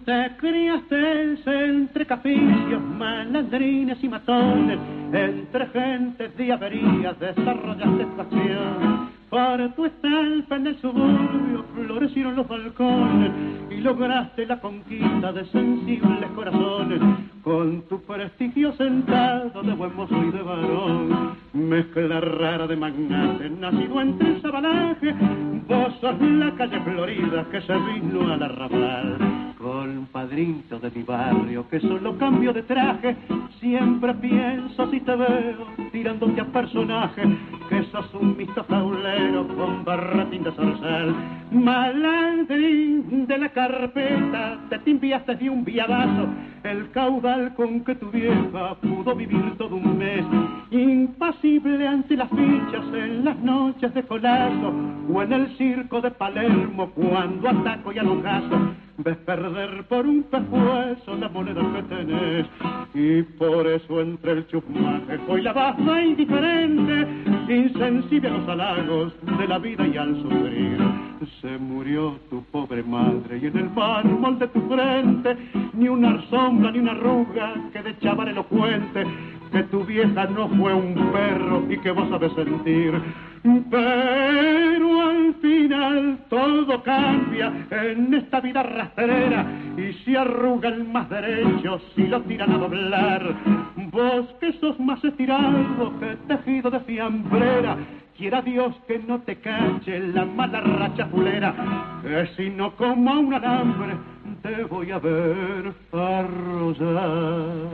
Te 0.06 0.36
criaste 0.38 1.34
entre 1.46 2.06
caficios, 2.06 2.82
malandrines 2.98 4.04
y 4.04 4.10
matones, 4.10 4.78
entre 5.14 5.68
gentes 5.68 6.36
de 6.36 6.52
averías 6.52 7.18
desarrollaste 7.20 8.06
pasión. 8.18 9.10
Por 9.30 9.74
tu 9.76 9.86
estampa 9.86 10.58
en 10.58 10.68
el 10.68 10.82
suburbio 10.82 11.64
florecieron 11.74 12.36
los 12.36 12.48
balcones 12.48 13.32
y 13.72 13.78
lograste 13.78 14.46
la 14.46 14.60
conquista 14.60 15.32
de 15.32 15.46
sensibles 15.46 16.30
corazones. 16.36 17.00
Con 17.42 17.84
tu 17.84 18.02
prestigio 18.02 18.74
sentado 18.74 19.64
de 19.64 19.74
buen 19.74 19.96
mozo 19.96 20.22
y 20.22 20.32
de 20.32 20.42
varón, 20.42 21.38
mezcla 21.54 22.20
rara 22.20 22.68
de 22.68 22.76
magnate, 22.76 23.50
nacido 23.50 24.02
entre 24.02 24.28
el 24.28 24.42
sabanaje, 24.42 25.14
vos 25.68 25.94
sos 26.02 26.20
la 26.20 26.52
calle 26.56 26.80
florida 26.82 27.46
que 27.52 27.62
se 27.62 27.74
vino 27.74 28.34
al 28.34 28.44
arrabal. 28.44 29.54
Compadrito 29.58 30.78
de 30.80 30.92
mi 30.92 31.04
barrio, 31.04 31.66
que 31.70 31.80
solo 31.80 32.18
cambio 32.18 32.52
de 32.52 32.64
traje, 32.64 33.16
siempre 33.62 34.14
pienso 34.16 34.92
si 34.92 35.00
te 35.00 35.16
veo 35.16 35.68
tirándote 35.92 36.42
a 36.42 36.46
personaje, 36.46 37.22
que 37.70 37.84
sos 37.86 38.14
un 38.14 38.36
misto 38.36 38.64
faulero 38.66 39.48
con 39.48 39.86
barratín 39.86 40.44
de 40.44 40.52
zorzal. 40.52 41.16
Malandrín 41.52 43.26
de 43.26 43.38
la 43.38 43.50
carpeta, 43.50 44.60
te 44.70 44.80
timbiaste 44.80 45.36
de 45.36 45.50
un 45.50 45.64
viadazo, 45.64 46.28
el 46.64 46.92
caudal 46.92 47.54
con 47.56 47.86
que 47.86 47.96
tu 47.96 48.10
vieja 48.10 48.76
pudo 48.82 49.16
vivir 49.16 49.58
todo 49.58 49.78
un 49.78 49.98
mes. 49.98 50.26
Impasible 50.74 51.88
ante 51.88 52.18
las 52.18 52.28
fichas 52.32 52.84
en 52.96 53.24
las 53.24 53.38
noches 53.38 53.94
de 53.94 54.02
colazo, 54.02 54.74
o 55.08 55.22
en 55.22 55.32
el 55.32 55.56
circo 55.56 56.02
de 56.02 56.10
Palermo 56.10 56.90
cuando 56.96 57.48
ataco 57.48 57.92
y 57.92 58.00
alojazo 58.00 58.74
ves 58.98 59.18
perder 59.18 59.86
por 59.86 60.06
un 60.06 60.24
pejueso 60.24 61.16
la 61.16 61.30
moneda 61.30 61.62
que 61.74 61.84
tenés. 61.84 62.48
Y 62.94 63.24
por 63.24 63.68
eso 63.68 64.02
entre 64.02 64.34
el 64.34 64.48
chupmaje 64.48 65.20
y 65.36 65.42
la 65.42 65.54
baja 65.54 66.04
indiferente, 66.04 67.08
insensible 67.50 68.30
a 68.30 68.32
los 68.32 68.48
halagos 68.48 69.14
de 69.38 69.48
la 69.48 69.58
vida 69.58 69.88
y 69.88 69.98
al 69.98 70.22
sufrir. 70.22 70.78
Se 71.42 71.58
murió 71.58 72.20
tu 72.30 72.44
pobre 72.46 72.84
madre 72.84 73.40
y 73.42 73.46
en 73.48 73.58
el 73.58 73.70
mármol 73.70 74.38
de 74.40 74.48
tu 74.48 74.62
frente 74.68 75.38
ni 75.74 75.88
una 75.88 76.22
sombra 76.30 76.72
ni 76.72 76.80
una 76.80 76.92
arruga 76.92 77.54
que 77.72 77.82
de 77.82 77.98
chaval 78.00 78.28
elocuente 78.28 79.06
que 79.54 79.64
tu 79.64 79.86
vieja 79.86 80.26
no 80.26 80.50
fue 80.50 80.74
un 80.74 80.96
perro 81.12 81.64
y 81.70 81.78
que 81.78 81.92
vos 81.92 82.10
sabes 82.10 82.34
sentir. 82.34 83.00
Pero 83.70 85.02
al 85.02 85.36
final 85.36 86.18
todo 86.30 86.82
cambia 86.82 87.54
en 87.70 88.14
esta 88.14 88.42
vida 88.42 88.64
rastrera 88.64 89.46
y 89.78 89.94
se 90.04 90.18
arruga 90.18 90.70
el 90.70 90.86
más 90.86 91.08
derecho 91.10 91.80
si 91.96 92.08
lo 92.08 92.22
tiran 92.22 92.52
a 92.52 92.58
doblar. 92.58 93.36
Vos 93.92 94.26
que 94.40 94.54
sos 94.54 94.80
más 94.80 95.04
estirado 95.04 95.94
que 96.00 96.18
tejido 96.28 96.72
de 96.72 96.80
fiambrera, 96.80 97.78
quiera 98.18 98.42
Dios 98.42 98.76
que 98.88 98.98
no 99.00 99.20
te 99.20 99.36
cache 99.36 100.00
la 100.00 100.26
mala 100.26 100.62
racha 100.62 101.06
fulera, 101.08 101.54
que 102.02 102.28
si 102.36 102.50
no 102.50 102.76
como 102.76 103.12
a 103.12 103.20
un 103.20 103.34
alambre 103.36 103.94
te 104.42 104.64
voy 104.64 104.90
a 104.92 105.00
ver 105.00 105.74
arrollar. 105.92 107.68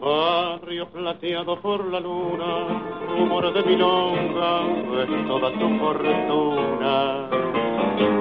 Barrio 0.00 0.88
plateado 0.90 1.60
por 1.60 1.84
la 1.86 2.00
luna, 2.00 2.82
rumor 3.18 3.52
de 3.52 3.62
milonga, 3.62 4.62
es 5.02 5.26
toda 5.28 5.52
tu 5.52 5.78
fortuna. 5.78 7.28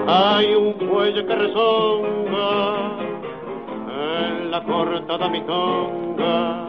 Hay 0.07 0.53
un 0.55 0.73
cuello 0.73 1.25
que 1.25 1.35
rezonga 1.35 3.18
la 4.49 4.63
cortada 4.63 5.29
mitonga, 5.29 6.65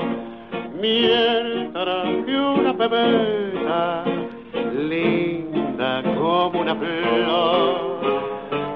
mientras 0.78 2.24
que 2.26 2.36
una 2.38 2.76
pebeta 2.76 4.04
linda 4.74 6.02
como 6.02 6.60
una 6.60 6.74
flor. 6.74 8.00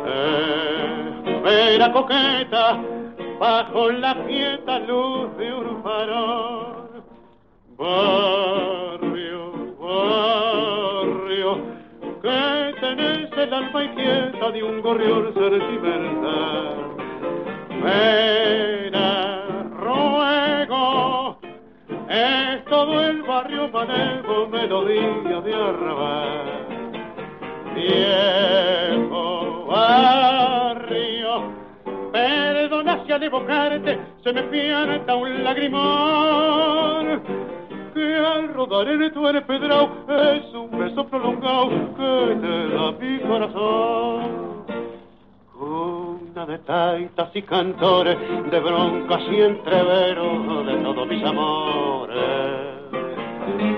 Eh, 0.06 1.74
era 1.74 1.92
coqueta 1.92 2.80
bajo 3.38 3.90
la 3.90 4.14
quieta 4.26 4.78
luz 4.80 5.36
de 5.36 5.52
un 5.52 5.82
farol. 5.82 7.04
Barrio, 7.76 9.52
barrio, 9.80 11.58
que 12.22 12.74
tenés 12.80 13.32
el 13.36 13.52
alma 13.52 13.84
inquieta 13.84 14.50
de 14.50 14.62
un 14.62 14.80
gorrión 14.80 15.34
sentimental. 15.34 16.94
Pena, 17.82 18.83
es 22.14 22.64
todo 22.66 23.04
el 23.04 23.22
barrio 23.22 23.68
manejo, 23.68 24.46
melodía 24.48 25.40
de 25.40 25.54
arrabal. 25.54 26.66
Viejo 27.74 29.66
barrio, 29.66 31.42
perdona 32.12 33.04
si 33.04 33.12
al 33.12 33.22
evocarte 33.22 33.98
se 34.22 34.32
me 34.32 34.42
pianta 34.44 35.16
un 35.16 35.42
lagrimón. 35.42 37.22
Que 37.94 38.16
al 38.16 38.48
rodar 38.54 38.88
en 38.88 39.12
tu 39.12 39.26
empedrado 39.26 39.88
es 40.08 40.54
un 40.54 40.78
beso 40.78 41.06
prolongado 41.06 41.70
que 41.96 42.36
te 42.40 42.68
da 42.74 42.92
mi 42.92 43.18
corazón 43.20 44.54
de 46.34 46.58
taitas 46.58 47.30
y 47.34 47.42
cantores, 47.42 48.18
de 48.50 48.58
broncas 48.58 49.22
y 49.30 49.40
entreveros 49.40 50.66
de 50.66 50.76
todos 50.82 51.06
mis 51.06 51.24
amores. 51.24 52.16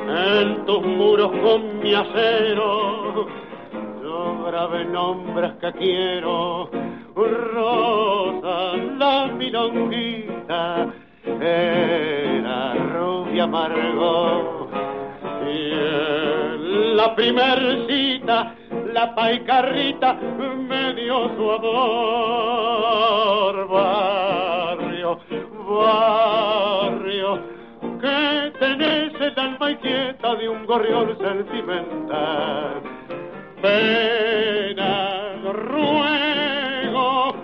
En 0.08 0.64
tus 0.64 0.82
muros 0.82 1.32
con 1.42 1.80
mi 1.80 1.92
acero, 1.92 3.26
yo 4.02 4.44
grabé 4.46 4.86
nombres 4.86 5.52
que 5.60 5.72
quiero. 5.72 6.70
Rosa, 7.14 8.76
la 8.98 9.26
milonguita, 9.26 10.86
era 11.38 12.74
rubia 12.74 13.44
amargo. 13.44 14.68
Y 15.46 15.72
en 15.72 16.96
la 16.96 17.14
primer 17.14 17.86
cita, 17.86 18.54
la 18.96 19.14
paicarrita 19.14 20.14
me 20.14 20.94
dio 20.94 21.28
su 21.36 21.50
amor. 21.50 22.74
Barrio, 23.68 25.18
barrio, 25.68 27.30
que 28.00 28.52
tenés 28.58 29.12
el 29.20 29.38
alma 29.38 29.70
inquieta 29.72 30.34
de 30.36 30.48
un 30.48 30.64
gorrión 30.64 31.14
sentimental. 31.18 32.80
Pena, 33.60 35.34
ruego, 35.52 37.34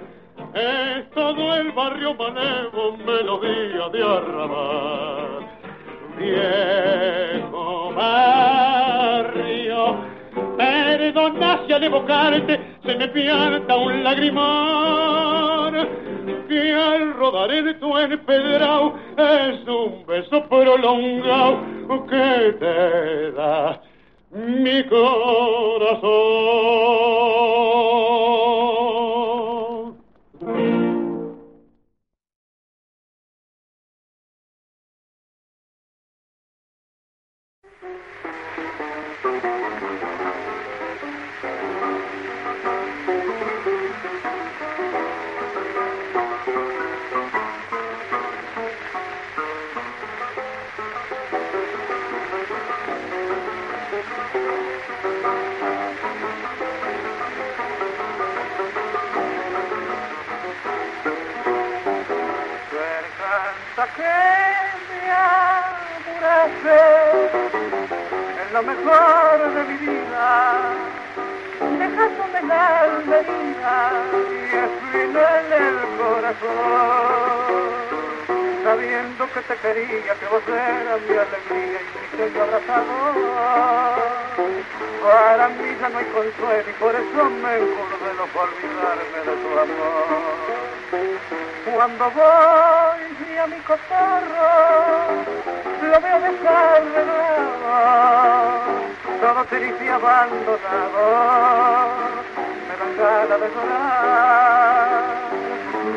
es 0.55 1.11
todo 1.11 1.55
el 1.57 1.71
barrio 1.73 2.15
manejo, 2.15 2.97
melodía 2.97 3.91
de 3.93 4.03
arrabal. 4.03 5.47
Viejo 6.17 6.52
si 11.72 11.76
al 11.76 11.85
evocarte 11.85 12.61
se 12.85 12.94
me 12.96 13.08
pianta 13.08 13.76
un 13.76 14.04
lagrimón 14.04 15.88
que 16.46 16.74
al 16.74 17.14
rodar 17.14 17.50
en 17.50 17.80
tu 17.80 17.96
empedrado 17.96 18.94
es 19.16 19.66
un 19.66 20.04
beso 20.06 20.46
prolongado 20.50 21.61
que 22.11 22.52
te 22.61 23.32
da 23.32 23.80
mi 24.32 24.85
corazón. 24.85 26.02
Que 63.96 64.02
me 64.88 65.11
amurece 66.09 66.81
en 68.42 68.52
lo 68.52 68.62
mejor 68.62 69.55
de 69.55 69.62
mi 69.64 69.76
vida, 69.78 70.28
dejándome 71.78 72.40
la 72.48 72.81
alma 72.81 73.18
y 74.31 74.42
espina 74.64 75.24
en 75.40 75.52
el 75.52 75.76
corazón. 75.98 77.52
Sabiendo 78.64 79.22
que 79.33 79.40
te 79.40 79.57
quería, 79.57 80.14
que 80.14 80.26
vos 80.26 80.42
eras 80.48 81.00
mi 81.02 81.16
alegría 81.16 81.81
y 81.81 81.87
mi 81.98 82.07
sueño 82.16 82.42
abrazador. 82.42 83.22
Para 85.02 85.48
mí 85.48 85.76
ya 85.81 85.88
no 85.88 85.98
hay 85.98 86.05
consuelo 86.07 86.70
y 86.70 86.72
por 86.74 86.94
eso 86.94 87.24
me 87.42 87.57
encurdeno 87.57 88.24
por 88.33 88.48
olvidarme 88.48 89.18
de 89.26 89.35
tu 89.42 89.50
amor. 89.59 90.33
Cuando 91.74 92.11
voy 92.11 93.12
a 93.42 93.46
mi 93.48 93.57
cotorro, 93.62 94.50
lo 95.83 96.00
veo 96.00 96.20
desordenado, 96.20 97.72
todo 99.20 99.44
triste 99.46 99.85
y 99.85 99.88
abandonado, 99.88 101.05
me 102.68 102.74
dan 102.78 102.92
ganas 102.96 103.40
de 103.40 103.48
llorar. 103.48 105.02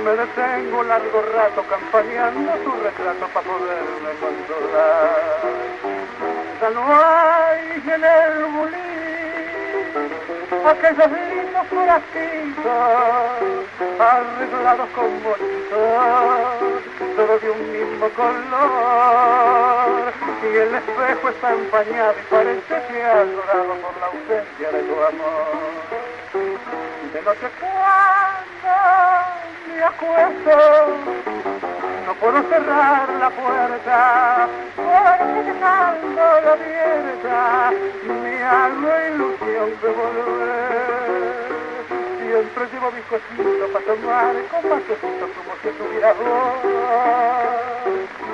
Me 0.03 0.11
detengo 0.11 0.79
un 0.79 0.87
largo 0.87 1.21
rato 1.35 1.63
campaneando 1.69 2.51
tu 2.63 2.71
retrato 2.71 3.27
para 3.27 3.45
poderme 3.45 4.11
consolar. 4.19 5.09
Ya 6.61 6.69
no 6.71 6.81
hay 6.95 7.83
en 7.85 8.03
el 8.03 8.45
bulín 8.45 9.05
aquellos 10.65 11.11
lindos 11.11 11.69
bracitos 11.69 12.65
arreglados 13.99 14.89
con 14.95 15.23
bonitos, 15.23 16.64
todos 17.15 17.41
de 17.41 17.49
un 17.49 17.71
mismo 17.71 18.09
color. 18.09 18.35
Y 20.43 20.57
el 20.57 20.75
espejo 20.75 21.29
está 21.29 21.53
empañado 21.53 22.13
y 22.19 22.23
parece 22.29 22.81
que 22.87 23.03
ha 23.03 23.23
llorado 23.25 23.75
por 23.75 23.97
la 23.99 24.05
ausencia 24.07 24.71
de 24.71 24.83
tu 24.83 24.93
amor. 24.93 25.75
De 27.13 27.21
noche 27.21 27.47
cuando 27.59 28.75
me 29.67 29.83
acuesto 29.83 30.55
no 32.05 32.13
puedo 32.15 32.43
cerrar 32.49 33.09
la 33.09 33.29
puerta 33.29 34.47
porque 34.75 35.43
dejando 35.43 36.21
la 36.43 36.51
abierta 36.51 37.71
me 38.21 38.43
hago 38.43 38.89
ilusión 39.09 39.69
de 39.81 39.89
volver. 39.89 40.94
Siempre 42.55 42.79
llevo 42.79 42.89
mi 42.91 43.01
cosito 43.01 43.67
para 43.73 43.85
tomar 43.85 44.35
con 44.49 44.69
masecitos 44.69 45.29
como 45.35 45.51
si 45.61 45.69
tuviera 45.77 46.13
vos. 46.13 46.55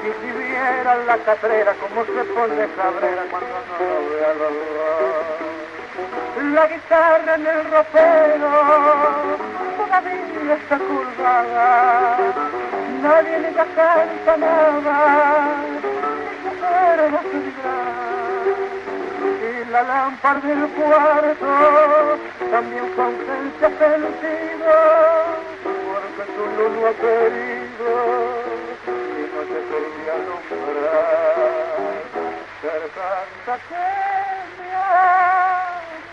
Y 0.04 0.06
si 0.22 0.30
vieran 0.38 1.08
la 1.08 1.18
catrera 1.18 1.74
como 1.74 2.06
se 2.06 2.24
pone 2.26 2.68
cabrera 2.78 3.24
cuando 3.32 3.56
no 3.66 3.74
lo 3.90 3.98
vea 4.12 4.32
los. 4.36 4.54
La 6.54 6.68
guitarra 6.68 7.34
en 7.34 7.48
el 7.48 7.64
ropero 7.72 8.50
todavía 9.78 10.54
está 10.54 10.78
curvada 10.78 12.18
nadie 13.02 13.40
le 13.40 13.52
canta 13.54 14.38
nada, 14.38 15.56
fuera 16.60 17.10
la 17.10 17.22
Y 17.24 18.11
la 19.72 19.84
lámpara 19.84 20.40
del 20.42 20.68
cuarto 20.72 22.18
también 22.52 22.88
con 22.94 23.16
sentido, 23.62 24.74
porque 25.64 26.24
tú 26.36 26.44
no 26.58 26.64
lo 26.76 26.88
has 26.88 26.96
querido 26.96 27.92
y 28.86 29.24
no 29.32 29.42
te 29.50 29.60
quería 29.70 30.14
alumbrar. 30.20 31.40
Ser 32.62 32.84
canta 32.98 33.54
que 33.70 33.86
me 34.60 34.72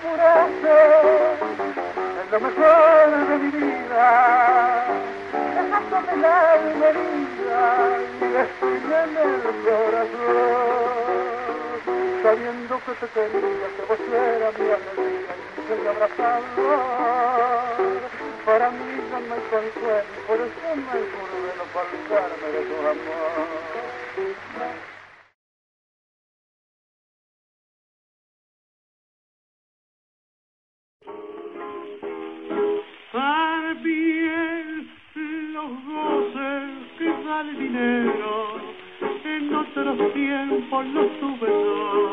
apuraste, 0.07 0.79
es 2.23 2.29
lo 2.31 2.39
mejor 2.41 3.07
de 3.29 3.35
mi 3.39 3.51
vida 3.51 4.07
dejándome 5.33 6.15
la 6.23 6.37
herida 6.55 7.63
y 8.21 8.25
destruyendo 8.25 9.21
el 9.25 9.43
corazón. 9.65 10.88
Sabiendo 12.29 12.79
que 12.85 12.93
te 12.93 13.09
quería, 13.09 13.69
que 13.75 13.83
vos 13.89 14.01
eras 14.13 14.53
mi 14.59 14.69
alegría 14.69 15.33
y 15.57 15.61
que 15.67 15.89
abrazador. 15.89 16.79
Para 18.45 18.71
mí 18.71 18.85
no 19.11 19.17
hay 19.17 19.41
consuelo, 19.49 20.13
por 20.27 20.37
eso 20.37 20.77
me 20.77 21.01
juro 21.09 21.37
de 21.47 21.53
no 21.57 21.65
faltarme 21.73 22.49
de 22.53 22.61
tu 22.67 22.77
amor. 22.87 23.69
el 37.41 37.59
dinero, 37.59 38.57
en 39.25 39.55
otros 39.55 40.13
tiempos 40.13 40.87
lo 40.87 41.07
tuve 41.21 41.49
yo, 41.49 42.08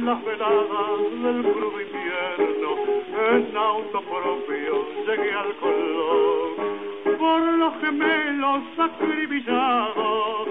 en 0.00 0.06
las 0.06 0.24
veladas 0.24 0.98
del 1.22 1.42
crudo 1.42 1.78
invierno, 1.78 2.70
en 3.32 3.56
auto 3.56 4.00
propio 4.00 4.86
llegué 5.06 5.32
al 5.32 5.54
color. 5.56 7.18
Por 7.18 7.40
los 7.58 7.74
gemelos 7.82 8.62
acribillados, 8.78 10.48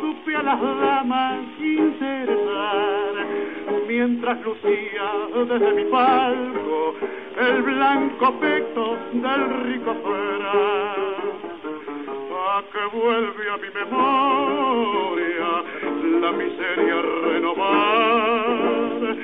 supe 0.00 0.36
a 0.36 0.42
las 0.42 0.60
damas 0.60 1.40
interesar, 1.58 3.14
mientras 3.88 4.40
lucía 4.42 5.10
desde 5.48 5.72
mi 5.74 5.84
palco 5.90 6.94
el 7.36 7.62
blanco 7.62 8.32
pecho 8.38 8.96
del 9.12 9.64
rico 9.64 9.94
fuera 10.04 10.94
que 12.72 12.96
vuelve 12.96 13.50
a 13.50 13.56
mi 13.56 13.70
memoria 13.70 15.64
la 16.24 16.32
miseria 16.32 17.02
renovar. 17.26 19.16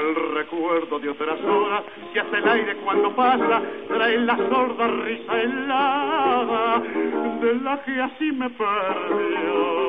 El 0.00 0.34
recuerdo 0.34 0.98
de 0.98 1.08
otras 1.08 1.40
horas 1.42 1.82
que 2.12 2.20
hace 2.20 2.36
el 2.36 2.48
aire 2.48 2.76
cuando 2.84 3.14
pasa, 3.16 3.62
trae 3.88 4.18
la 4.18 4.36
sorda 4.36 4.86
risa 4.86 5.40
helada 5.40 6.82
de 7.40 7.54
la 7.62 7.82
que 7.84 8.02
así 8.02 8.32
me 8.32 8.50
perdió 8.50 9.86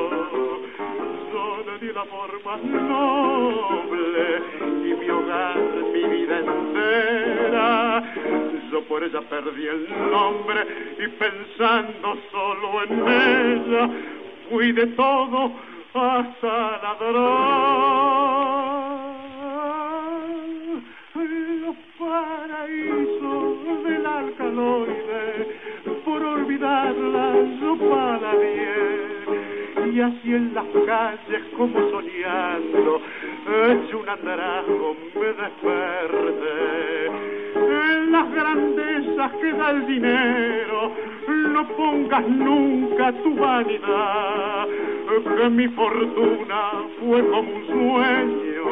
le 1.66 1.86
di 1.86 1.92
la 1.92 2.04
forma 2.04 2.56
noble 2.56 4.42
y 4.84 4.94
mi 4.94 5.10
hogar, 5.10 5.58
mi 5.92 6.02
vida 6.04 6.38
entera. 6.38 8.02
Yo 8.70 8.82
por 8.84 9.02
ella 9.02 9.20
perdí 9.28 9.66
el 9.66 9.88
nombre 10.10 10.66
y 10.98 11.08
pensando 11.08 12.16
solo 12.30 12.82
en 12.84 12.92
ella, 13.08 13.90
fui 14.48 14.72
de 14.72 14.86
todo 14.88 15.52
hasta 15.94 16.82
ladrón. 16.82 17.48
Los 21.14 21.76
paraísos 21.98 23.84
del 23.84 24.06
alcaloide, 24.06 25.58
por 26.04 26.22
olvidarla 26.22 27.34
yo 27.60 27.76
para 27.90 28.34
bien 28.36 29.92
y 29.92 30.00
así 30.00 30.34
en 30.34 30.54
las 30.54 30.66
calles 30.86 31.42
como 31.56 31.90
soñando, 31.90 33.00
hecho 33.68 33.98
un 33.98 34.08
andrajo 34.08 34.96
me 35.14 35.26
desperté. 35.26 37.27
Las 38.10 38.32
grandezas 38.32 39.32
que 39.40 39.52
da 39.52 39.70
el 39.70 39.86
dinero, 39.86 40.92
no 41.28 41.68
pongas 41.76 42.26
nunca 42.26 43.12
tu 43.22 43.34
vanidad, 43.36 44.66
que 45.36 45.48
mi 45.50 45.68
fortuna 45.68 46.72
fue 46.98 47.22
como 47.28 47.50
un 47.52 47.66
sueño 47.66 48.64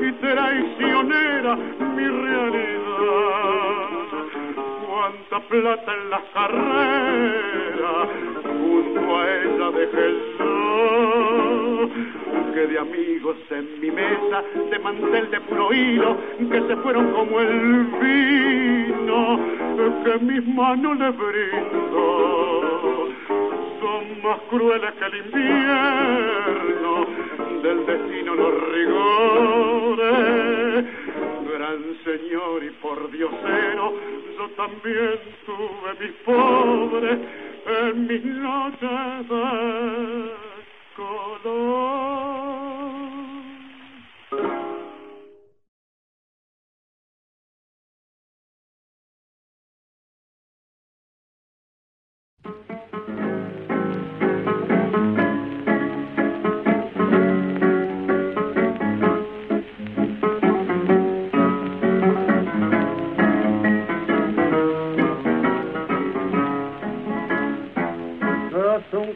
y 0.00 0.12
traicionera 0.12 1.56
mi 1.56 2.06
realidad. 2.06 2.74
Cuánta 4.86 5.40
plata 5.48 5.92
en 5.92 6.10
las 6.10 6.22
carreras, 6.34 8.08
junto 8.44 9.18
a 9.18 9.20
ella 9.28 9.70
dejé 9.70 10.06
el 10.06 10.18
de 12.54 12.78
amigos 12.78 13.36
en 13.50 13.80
mi 13.80 13.90
mesa, 13.90 14.44
de 14.70 14.78
mantel 14.78 15.28
de 15.28 15.40
puro 15.40 15.72
hilo, 15.72 16.16
que 16.38 16.62
se 16.68 16.76
fueron 16.76 17.10
como 17.12 17.40
el 17.40 17.86
vino, 18.00 19.40
que 20.04 20.18
mis 20.24 20.46
manos 20.54 20.96
le 20.96 21.10
brindo. 21.10 23.08
Son 23.80 24.22
más 24.22 24.38
crueles 24.50 24.92
que 24.92 25.04
el 25.04 25.16
invierno, 25.26 27.06
del 27.60 27.86
destino 27.86 28.34
los 28.36 28.54
rigores. 28.72 30.04
Gran 31.52 31.82
señor 32.04 32.62
y 32.62 32.70
por 32.80 33.10
diosero, 33.10 33.94
yo 34.38 34.48
también 34.56 35.18
tuve 35.44 35.94
mis 36.00 36.12
pobres 36.24 37.18
en 37.66 38.06
mis 38.06 38.24
noches 38.24 39.28
color. 40.96 42.73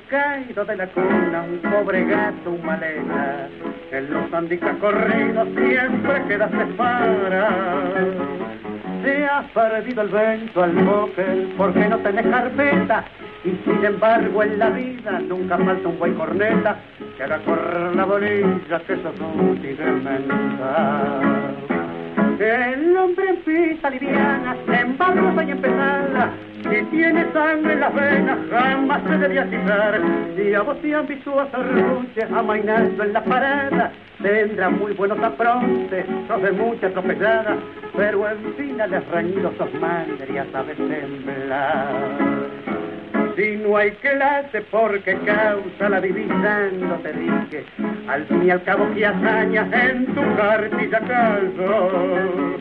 De 0.08 0.76
la 0.76 0.86
cuna, 0.86 1.42
un 1.42 1.58
pobre 1.70 2.04
gato, 2.06 2.50
un 2.50 2.64
maleta. 2.64 3.48
En 3.92 4.10
los 4.10 4.32
andicas 4.32 4.74
corridos 4.78 5.48
siempre 5.54 6.24
quedaste 6.26 6.64
para. 6.76 7.50
Se 9.02 9.26
ha 9.26 9.42
perdido 9.52 10.02
el 10.02 10.08
vento 10.08 10.62
al 10.62 10.72
móvil 10.72 11.54
porque 11.58 11.88
no 11.88 11.98
tenés 11.98 12.26
carpeta. 12.26 13.04
Y 13.44 13.50
sin 13.64 13.84
embargo 13.84 14.42
en 14.42 14.58
la 14.58 14.70
vida 14.70 15.20
nunca 15.20 15.58
falta 15.58 15.88
un 15.88 15.98
buen 15.98 16.14
corneta 16.14 16.76
que 17.16 17.24
haga 17.24 17.38
correr 17.40 17.94
la 17.94 18.04
bolilla 18.04 18.80
que 18.86 18.96
sos 18.96 19.14
útil 19.38 19.76
de 19.76 21.77
El 22.38 22.96
hombre 22.96 23.30
empieza 23.30 23.90
liviana, 23.90 24.56
embarrosa 24.68 25.42
y 25.42 25.50
empezada, 25.50 26.32
y 26.58 26.84
tiene 26.84 27.32
sangre 27.32 27.72
en 27.72 27.80
las 27.80 27.92
venas, 27.92 28.38
jamás 28.48 29.02
se 29.08 29.18
debía 29.18 29.44
citar. 29.46 30.00
Y 30.36 30.54
a 30.54 30.62
vos 30.62 30.80
te 30.80 30.94
han 30.94 31.08
visto 31.08 31.40
a 31.40 32.38
amainando 32.38 33.02
en 33.02 33.12
la 33.12 33.24
parada, 33.24 33.90
tendrá 34.22 34.70
muy 34.70 34.92
buenos 34.92 35.18
aprontes, 35.18 36.06
sos 36.28 36.42
de 36.42 36.52
mucha 36.52 36.90
tropezada, 36.90 37.56
pero 37.96 38.28
en 38.30 38.54
fin 38.54 38.80
al 38.80 39.04
reñidos 39.06 39.54
sos 39.58 39.74
madre, 39.74 40.32
ya 40.32 40.46
sabes 40.52 40.76
temblar 40.76 42.47
si 43.38 43.54
no 43.56 43.76
hay 43.76 43.92
clase 43.92 44.62
porque 44.62 45.16
causa 45.24 45.88
la 45.88 46.00
divisa, 46.00 46.70
no 46.72 46.96
te 46.96 47.12
dije, 47.12 47.64
al 48.08 48.24
fin 48.26 48.42
y 48.44 48.50
al 48.50 48.62
cabo 48.64 48.92
que 48.92 49.06
hazañas 49.06 49.72
en 49.72 50.06
tu 50.06 50.36
cartilla 50.36 50.98
calzo. 50.98 52.58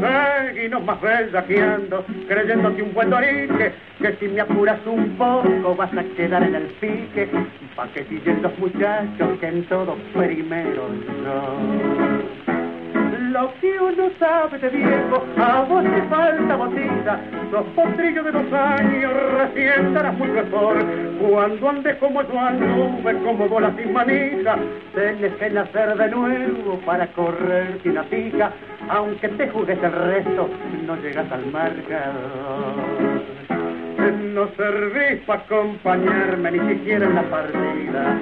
Seguinos 0.00 0.84
más 0.84 1.00
bellaqueando, 1.00 2.04
creyéndote 2.28 2.82
un 2.82 2.94
buen 2.94 3.10
dorique, 3.10 3.72
que 4.00 4.12
si 4.20 4.28
me 4.28 4.40
apuras 4.40 4.78
un 4.86 5.16
poco 5.16 5.74
vas 5.74 5.92
a 5.92 6.04
quedar 6.16 6.44
en 6.44 6.54
el 6.54 6.66
pique, 6.80 7.28
pa' 7.74 7.88
que 7.88 8.04
siguen 8.04 8.40
los 8.40 8.56
muchachos 8.58 9.38
que 9.40 9.48
en 9.48 9.64
todo 9.64 9.96
primero 10.14 10.90
lo 11.24 12.23
que 14.04 14.06
uno 14.06 14.14
sabe 14.18 14.58
de 14.58 14.68
viejo, 14.68 15.24
a 15.38 15.62
vos 15.62 15.84
te 15.84 16.02
falta 16.02 16.56
botita, 16.56 17.20
los 17.50 17.64
potrillos 17.74 18.24
de 18.24 18.32
dos 18.32 18.52
años 18.52 19.12
recién 19.38 19.94
darás 19.94 20.16
muy 20.18 20.28
mejor, 20.28 20.76
cuando 21.20 21.68
andes 21.68 21.96
como 21.96 22.22
yo 22.22 22.38
anduve, 22.38 23.14
como 23.24 23.48
bola 23.48 23.72
sin 23.76 23.92
manija, 23.92 24.56
tenés 24.94 25.32
que 25.34 25.50
nacer 25.50 25.96
de 25.96 26.08
nuevo 26.10 26.78
para 26.84 27.06
correr 27.08 27.78
sin 27.82 28.02
fija, 28.04 28.50
aunque 28.88 29.28
te 29.28 29.48
jugues 29.48 29.78
el 29.82 29.92
resto, 29.92 30.48
no 30.86 30.96
llegas 30.96 31.30
al 31.30 31.46
marcador. 31.46 33.04
No 34.34 34.48
servís 34.56 35.20
para 35.26 35.40
acompañarme 35.42 36.50
ni 36.50 36.74
siquiera 36.74 37.06
en 37.06 37.14
la 37.14 37.22
partida. 37.22 38.20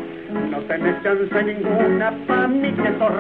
No 0.50 0.58
tenés 0.60 1.02
chance 1.02 1.42
ninguna 1.42 2.12
pa' 2.26 2.46
mí 2.48 2.70
que 2.72 2.92
sos 2.98 3.12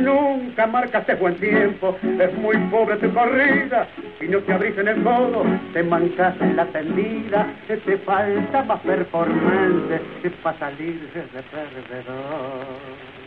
Nunca 0.00 0.66
marcaste 0.66 1.14
buen 1.14 1.36
tiempo, 1.36 1.96
es 2.02 2.34
muy 2.38 2.56
pobre 2.70 2.96
tu 2.96 3.12
corrida. 3.12 3.86
Si 4.18 4.28
no 4.28 4.38
te 4.40 4.52
abrís 4.52 4.76
en 4.78 4.88
el 4.88 5.02
codo, 5.02 5.44
te 5.72 5.82
mancas 5.82 6.34
en 6.40 6.56
la 6.56 6.66
tendida. 6.66 7.46
Te 7.66 7.98
falta 7.98 8.62
más 8.64 8.80
performance 8.80 10.00
para 10.42 10.58
salir 10.58 11.00
de 11.12 11.42
perdedor. 11.42 13.19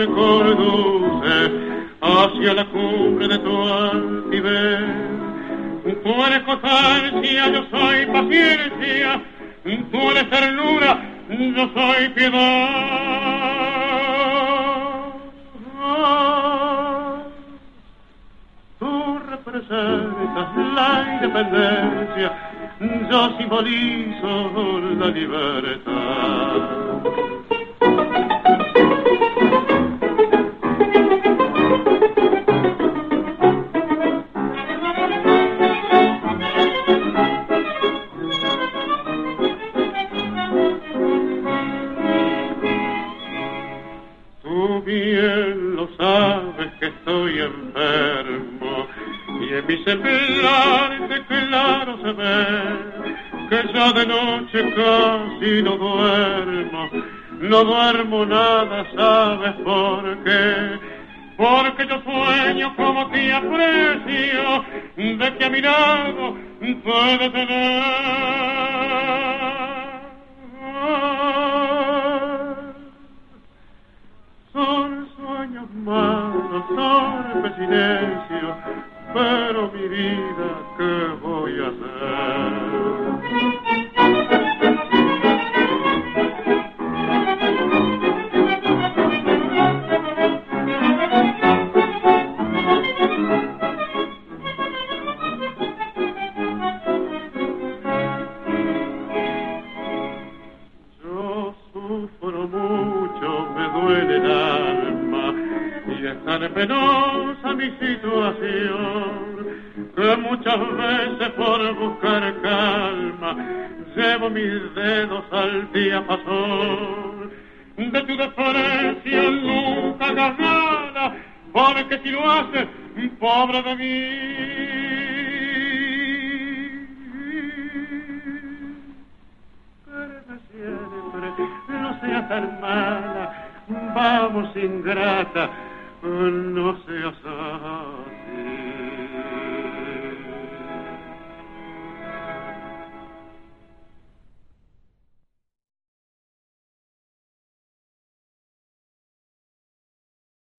me 0.00 0.06
conduce 0.06 1.36
hacia 2.00 2.54
la 2.54 2.64
cumbre 2.70 3.28
de 3.28 3.38
tu 3.38 3.68
altivez. 3.68 4.80
Tú 6.02 6.24
eres 6.24 6.42
constancia, 6.44 7.48
yo 7.52 7.66
soy 7.70 8.06
paciencia, 8.06 9.20
tú 9.92 10.10
eres 10.10 10.30
ternura, 10.30 11.02
yo 11.28 11.68
soy 11.74 12.08
piedad. 12.14 12.70
Tú 18.78 19.18
representas 19.28 20.56
la 20.76 20.90
independencia, 21.14 22.32
yo 23.10 23.36
simbolizo 23.36 24.80
la 24.98 25.08
libertad. 25.08 26.00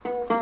No 0.05 0.40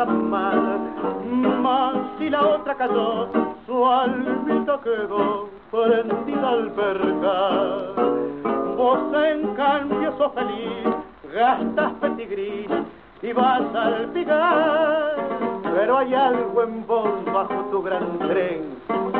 tan 0.00 0.30
mal, 0.30 0.80
mas 1.60 1.94
si 2.18 2.30
la 2.30 2.40
otra 2.40 2.74
cayó, 2.74 3.28
su 3.66 3.86
almita 3.86 4.80
quedó 4.82 5.50
prendida 5.70 6.48
al 6.48 6.70
percal. 6.70 7.94
Vos 8.78 9.00
en 9.12 9.54
cambio 9.54 10.16
sos 10.16 10.32
feliz, 10.32 10.88
gastas 11.34 11.92
petigris 12.00 12.70
y 13.20 13.32
vas 13.34 13.74
al 13.74 14.06
picar, 14.14 15.16
pero 15.64 15.98
hay 15.98 16.14
algo 16.14 16.62
en 16.62 16.86
vos 16.86 17.24
bajo 17.26 17.58
tu 17.70 17.82
gran 17.82 18.18
tren 18.20 18.62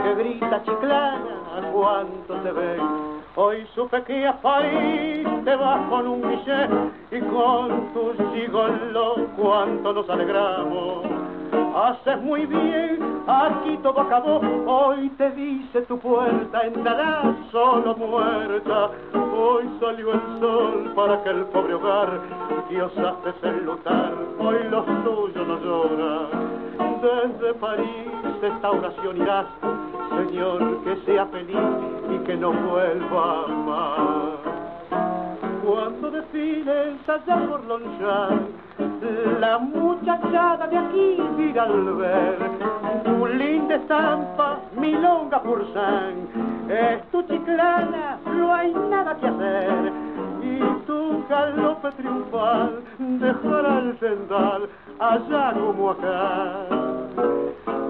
que 0.02 0.14
grita 0.14 0.62
chiclana 0.62 1.34
a 1.56 1.60
cuánto 1.72 2.34
te 2.36 2.52
ven 2.52 3.19
Hoy 3.36 3.64
supe 3.76 4.02
que 4.02 4.26
a 4.26 4.32
París 4.40 5.26
te 5.44 5.54
vas 5.54 5.88
con 5.88 6.06
un 6.08 6.20
billete 6.20 6.90
y 7.12 7.20
con 7.20 7.92
tu 7.92 8.12
gigolo 8.34 9.28
cuánto 9.36 9.92
nos 9.92 10.10
alegramos. 10.10 11.04
Haces 11.76 12.20
muy 12.22 12.44
bien, 12.46 13.22
aquí 13.28 13.78
todo 13.84 14.00
acabó, 14.00 14.40
hoy 14.66 15.08
te 15.10 15.30
dice 15.30 15.82
tu 15.82 15.96
puerta, 16.00 16.62
entrarás 16.66 17.36
solo 17.52 17.94
muerta. 17.94 18.90
Hoy 19.14 19.70
salió 19.78 20.12
el 20.12 20.40
sol 20.40 20.92
para 20.96 21.14
aquel 21.14 21.44
pobre 21.46 21.74
hogar, 21.74 22.20
Dios 22.68 22.92
hace 22.98 23.52
lutar, 23.62 24.12
hoy 24.40 24.58
los 24.70 24.84
tuyos 25.04 25.46
no 25.46 25.60
lloran. 25.60 26.50
Desde 27.00 27.54
París 27.54 28.10
esta 28.42 28.70
oración 28.70 29.16
irás, 29.18 29.46
Señor, 30.16 30.84
que 30.84 30.96
sea 31.06 31.26
feliz 31.26 31.56
y 32.14 32.18
que 32.26 32.36
no 32.36 32.52
vuelva 32.52 33.46
más. 33.48 34.40
Cuando 35.64 36.10
desfiles 36.10 37.08
allá 37.08 37.36
por 37.48 37.64
Longchamp, 37.64 38.48
la 39.40 39.58
muchachada 39.58 40.66
de 40.66 40.78
aquí 40.78 41.18
mira 41.36 41.64
al 41.64 41.94
ver 41.94 42.38
tu 43.04 43.26
linda 43.26 43.76
estampa, 43.76 44.58
milonga 44.76 45.42
san, 45.74 46.14
es 46.68 47.02
tu 47.10 47.22
chiclana, 47.22 48.18
no 48.26 48.54
hay 48.54 48.72
nada 48.90 49.16
que 49.16 49.26
hacer. 49.26 49.92
Y 50.42 50.58
tu 50.86 51.24
galope 51.28 51.90
triunfal 51.92 52.82
dejará 52.98 53.78
el 53.78 53.98
sendal 54.00 54.68
allá 54.98 55.52
como 55.54 55.90
acá. 55.90 56.66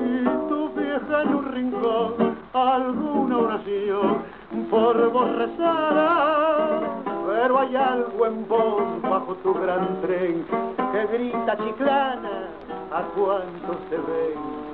Y 0.01 0.25
tu 0.49 0.60
en 1.09 1.35
un 1.35 1.45
rincón 1.53 2.37
alguna 2.53 3.39
oración 3.39 4.23
por 4.71 5.11
vos 5.11 5.37
rezará, 5.37 6.81
pero 7.27 7.59
hay 7.59 7.77
algo 7.77 8.27
en 8.27 8.49
vos 8.49 9.03
bajo 9.03 9.35
tu 9.37 9.55
gran 9.55 10.01
tren 10.03 10.45
que 10.93 11.07
grita 11.07 11.57
chiclana 11.57 12.49
a 12.93 13.03
cuánto 13.15 13.77
se 13.89 13.97
ven. 13.97 14.70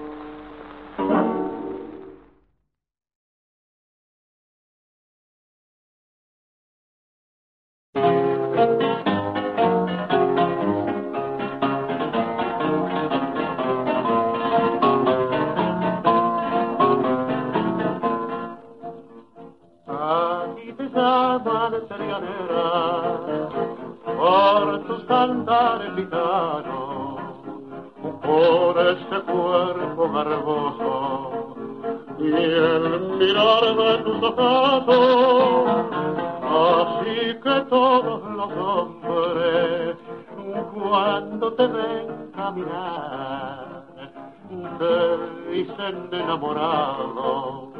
grande 45.96 46.20
enamorado, 46.20 47.72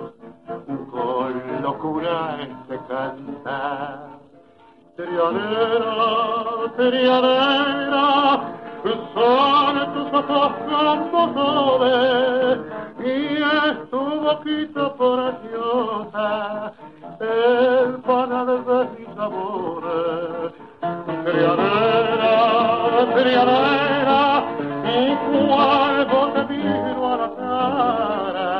con 0.91 1.62
locura 1.62 2.39
este 2.41 2.79
cantar. 2.89 4.17
Triadera, 4.97 6.73
triadera, 6.77 8.41
son 9.14 9.75
tus 9.93 10.09
ojos 10.14 10.53
como 11.11 11.79
y 13.07 13.38
es 13.38 13.90
tu 13.90 13.98
boquita 13.98 14.94
preciosa 14.96 16.72
el 17.20 17.98
panal 18.02 18.64
de 18.66 18.78
mis 18.98 19.12
amores. 19.16 20.52
Trianera, 21.24 22.36
trianera, 23.14 24.22
mi 24.82 24.98
cuerpo 25.28 26.18
te 26.34 26.42
miro 26.52 27.00
a 27.12 27.14
la 27.16 27.28
cara 27.36 28.52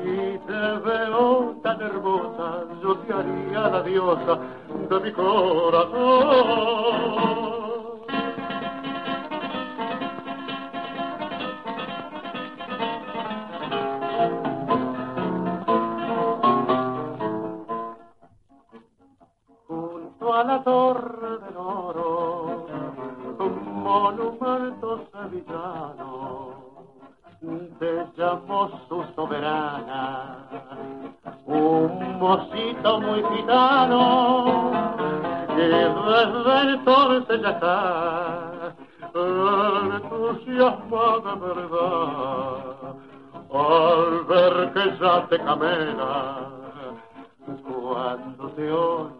y 0.00 0.38
te 0.46 0.62
veo 0.86 1.56
tan 1.62 1.80
hermosa, 1.80 2.46
yo 2.82 2.90
te 2.98 3.12
haría 3.12 3.62
la 3.68 3.82
diosa 3.82 4.38
de 4.90 4.96
mi 5.00 5.12
corazón. 5.12 6.04
a 20.34 20.42
la 20.42 20.62
torre 20.64 21.38
del 21.38 21.56
oro, 21.56 22.66
un 23.38 23.82
monumento 23.84 25.06
sevillano, 25.12 26.54
te 27.78 28.06
llamó 28.16 28.68
su 28.88 29.04
soberana, 29.14 30.48
un 31.46 32.18
mocito 32.18 33.00
muy 33.00 33.22
gitano, 33.32 34.72
que 35.54 35.62
desde 35.62 36.72
entonces 36.72 37.40
ya 37.40 37.50
está, 37.50 38.74
entusiasma 39.94 41.06
de 41.22 41.34
verdad, 41.46 42.64
al 43.52 44.24
ver 44.24 44.72
que 44.72 44.98
ya 44.98 45.26
te 45.28 45.38
camela, 45.38 46.50
cuando 47.62 48.48
te 48.56 48.72
oye 48.72 49.13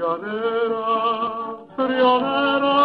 prisionera, 0.00 0.86
prisionera, 1.76 2.76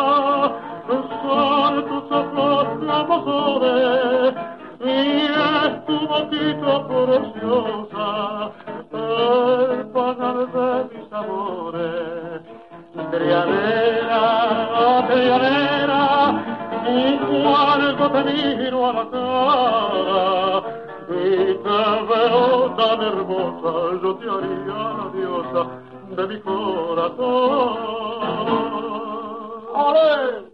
son 1.22 1.74
tus 1.86 2.12
ojos 2.12 2.68
amores 2.90 4.34
y 4.82 4.92
es 5.26 5.86
tu 5.86 5.98
boquita 6.08 6.74
preciosa, 6.88 8.08
el 8.92 9.88
pagar 9.94 10.38
de 10.52 10.68
mis 10.94 11.14
amores. 11.14 12.42
Trianera, 13.12 14.24
trianera, 15.08 16.04
y 16.88 17.18
cuando 17.18 18.12
te 18.12 18.24
miro 18.24 18.80
a 18.88 18.94
la 18.94 19.06
cara 19.10 20.64
y 21.10 21.54
te 21.64 21.80
veo 22.10 22.76
tan 22.76 23.02
hermosa, 23.02 23.72
yo 24.02 24.16
te 24.16 24.26
haría 24.30 24.80
la 24.98 25.10
diosa 25.14 25.85
de 26.10 26.28
mi 26.28 26.40
corazón. 26.40 27.78
¡Ale! 29.76 30.46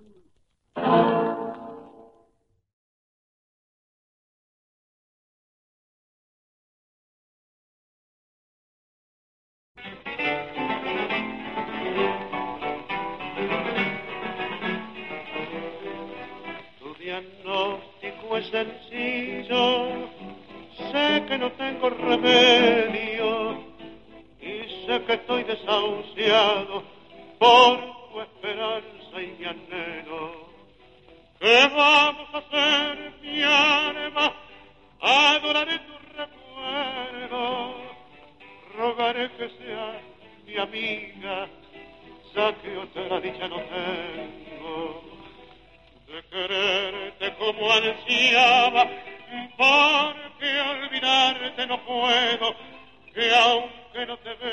Tu 16.79 16.95
diagnóstico 16.99 18.37
es 18.37 18.47
sencillo, 18.47 20.07
sé 20.91 21.25
que 21.27 21.37
no 21.37 21.51
tengo 21.53 21.89
remedio 21.89 23.70
que 24.99 25.13
estoy 25.13 25.43
desahuciado 25.43 26.83
por 27.39 27.79
tu 28.11 28.21
esperanza 28.21 29.21
y 29.21 29.27
mi 29.39 29.45
anhelo. 29.45 30.49
¿Qué 31.39 31.69
vamos 31.73 32.27
a 32.33 32.37
hacer, 32.37 33.13
mi 33.21 33.41
alma? 33.41 34.35
Adoraré 34.99 35.79
tu 35.79 35.93
recuerdo. 36.17 37.73
Rogaré 38.77 39.31
que 39.31 39.49
seas 39.49 39.95
mi 40.45 40.57
amiga, 40.57 41.47
ya 42.35 42.53
que 42.55 42.77
otra 42.77 43.19
dicha 43.21 43.47
no 43.47 43.57
tengo. 43.61 45.03
De 46.07 46.23
quererte 46.29 47.33
como 47.35 47.71
ansiaba, 47.71 48.87
porque 49.57 50.61
olvidarte 50.61 51.65
no 51.67 51.79
puedo, 51.85 52.55
que 53.13 53.35
aunque 53.35 54.05
no 54.05 54.17
te 54.17 54.33
veo, 54.35 54.50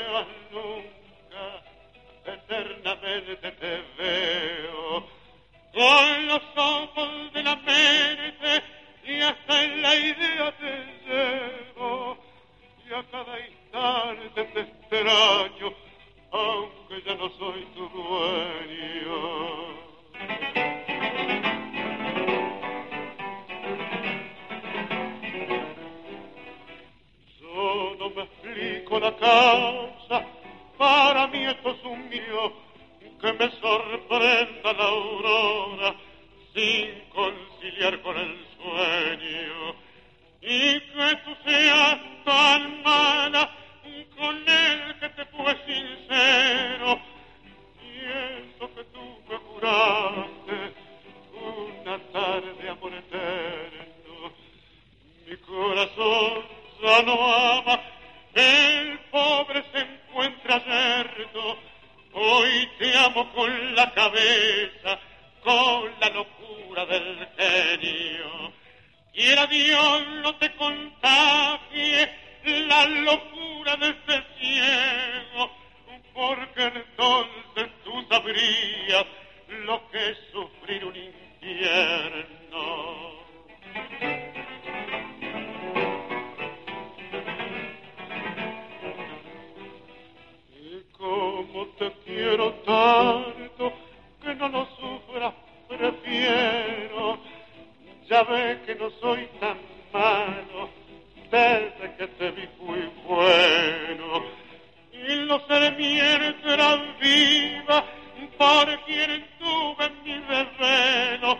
tuve 109.39 109.85
en 109.85 110.03
mi 110.03 110.13
desvelo, 110.27 111.39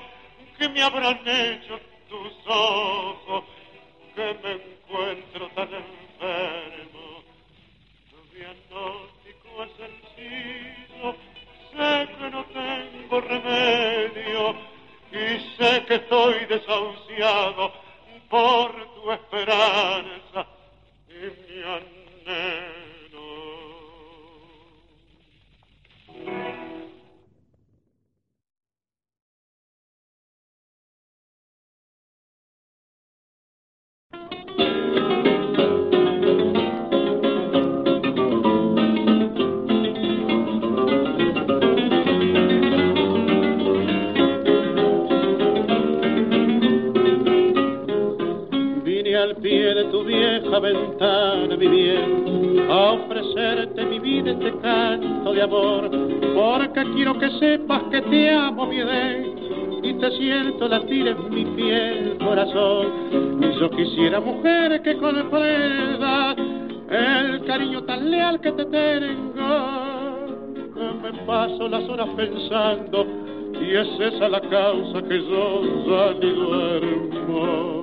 que 0.57 0.69
me 0.69 0.81
habrán 0.81 1.19
hecho 1.27 1.79
tus 2.09 2.33
ojos, 2.47 3.43
que 4.15 4.33
me 4.43 4.51
encuentro 4.53 5.47
tan 5.49 5.69
enfermo. 5.73 7.23
Tu 8.09 8.37
diagnóstico 8.37 9.63
es 9.63 9.71
sencillo, 9.77 11.15
sé 11.71 12.07
que 12.17 12.29
no 12.29 12.45
tengo 12.45 13.21
remedio 13.21 14.55
y 15.11 15.55
sé 15.57 15.85
que 15.85 15.95
estoy 15.95 16.45
desahuciado 16.45 17.73
por 18.29 18.71
tu 18.95 19.11
esperanza 19.11 20.45
y 21.07 21.51
mi 21.51 21.63
vieja 50.59 50.79
ventana, 50.79 51.57
mi 51.57 51.67
bien, 51.67 52.69
a 52.69 52.91
ofrecerte 52.91 53.85
mi 53.85 53.99
vida 53.99 54.31
este 54.31 54.51
canto 54.59 55.33
de 55.33 55.41
amor, 55.41 55.89
porque 56.35 56.83
quiero 56.93 57.17
que 57.17 57.29
sepas 57.39 57.83
que 57.91 58.01
te 58.01 58.29
amo, 58.29 58.65
mi 58.65 58.79
Edén, 58.79 59.35
y 59.83 59.93
te 59.93 60.11
siento 60.11 60.67
latir 60.67 61.07
en 61.07 61.29
mi 61.29 61.45
fiel 61.55 62.17
corazón. 62.19 62.87
Yo 63.59 63.69
quisiera, 63.71 64.19
mujer, 64.19 64.81
que 64.81 64.97
comprenda 64.97 66.35
el 66.89 67.43
cariño 67.45 67.83
tan 67.83 68.09
leal 68.09 68.39
que 68.41 68.51
te 68.51 68.65
tengo, 68.65 70.17
me 71.01 71.13
paso 71.25 71.67
las 71.67 71.87
horas 71.89 72.09
pensando, 72.15 73.05
y 73.61 73.75
es 73.75 73.87
esa 73.99 74.29
la 74.29 74.41
causa 74.41 75.01
que 75.03 75.21
yo 75.21 75.61
ya 75.87 76.13
ni 76.19 76.29
duermo. 76.31 77.79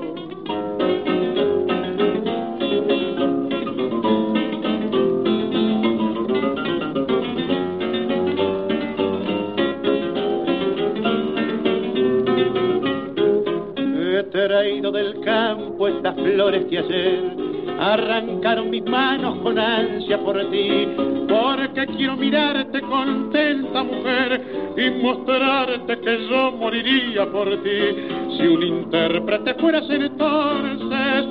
Del 14.91 15.21
campo 15.21 15.89
estas 15.89 16.15
flores 16.15 16.65
que 16.67 16.79
ayer 16.79 17.37
arrancaron 17.79 18.71
mis 18.71 18.85
manos 18.85 19.39
con 19.39 19.59
ansia 19.59 20.19
por 20.19 20.39
ti, 20.51 20.89
porque 21.29 21.87
quiero 21.97 22.17
mirarte 22.17 22.81
contenta 22.83 23.83
mujer 23.83 24.43
y 24.77 24.91
mostrarte 25.03 25.99
que 25.99 26.29
yo 26.29 26.53
moriría 26.53 27.27
por 27.27 27.51
ti. 27.63 28.09
Si 28.37 28.47
un 28.47 28.63
intérprete 28.63 29.55
fueras 29.55 29.89
entonces, 29.91 31.27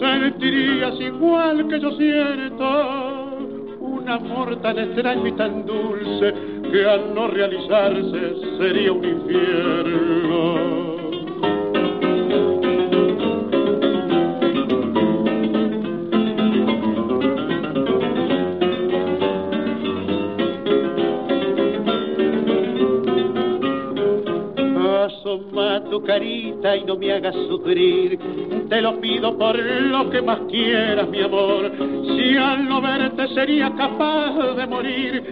sentirías 0.00 1.00
igual 1.00 1.68
que 1.68 1.80
yo 1.80 1.90
siento 1.92 3.28
un 3.80 4.08
amor 4.08 4.60
tan 4.60 4.78
extraño 4.78 5.26
y 5.26 5.32
tan 5.32 5.64
dulce 5.64 6.34
que 6.70 6.84
al 6.84 7.14
no 7.14 7.28
realizarse 7.28 8.34
sería 8.58 8.92
un 8.92 9.04
infierno. 9.04 10.87
Y 26.62 26.84
no 26.84 26.96
me 26.96 27.12
hagas 27.12 27.34
sufrir. 27.48 28.18
Te 28.68 28.80
lo 28.82 29.00
pido 29.00 29.36
por 29.38 29.56
lo 29.58 30.10
que 30.10 30.20
más 30.20 30.40
quieras, 30.50 31.08
mi 31.08 31.22
amor. 31.22 31.70
Si 32.04 32.36
al 32.36 32.68
no 32.68 32.80
verte 32.80 33.28
sería 33.28 33.72
capaz 33.74 34.54
de 34.56 34.66
morir, 34.66 35.22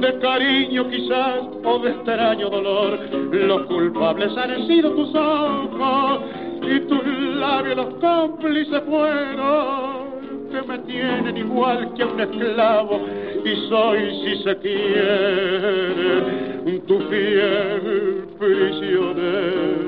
de 0.00 0.18
cariño 0.20 0.88
quizás 0.88 1.40
o 1.64 1.78
de 1.80 1.90
extraño 1.90 2.48
dolor. 2.48 2.98
Los 3.32 3.62
culpables 3.66 4.36
han 4.36 4.66
sido 4.66 4.92
tus 4.92 5.14
ojos 5.14 6.20
y 6.62 6.80
tus 6.80 7.06
labios 7.36 7.76
los 7.76 7.94
cómplices 7.94 8.82
fueron 8.88 10.06
que 10.50 10.62
me 10.62 10.78
tienen 10.80 11.36
igual 11.36 11.92
que 11.94 12.04
un 12.04 12.20
esclavo 12.20 13.00
y 13.44 13.68
soy, 13.68 14.24
si 14.24 14.42
se 14.42 14.56
quiere, 14.58 16.46
tu 16.86 17.00
fiel 17.08 18.28
prisionero. 18.38 19.85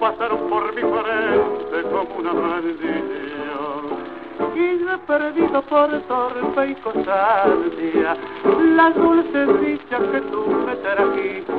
Pasaron 0.00 0.48
por 0.48 0.74
mi 0.74 0.82
frente 0.82 1.90
como 1.90 2.16
una 2.18 2.32
maldición 2.32 3.20
y 4.54 4.78
yo 4.78 4.92
he 4.92 4.98
perdido 4.98 5.62
por 5.62 5.90
torpe 6.02 6.66
y 6.68 6.74
constancia 6.76 8.16
la 8.76 8.90
dulce 8.90 9.46
dicha 9.60 9.98
que 9.98 10.20
tú 10.22 10.46
me 10.66 10.74
trajiste. 10.76 11.50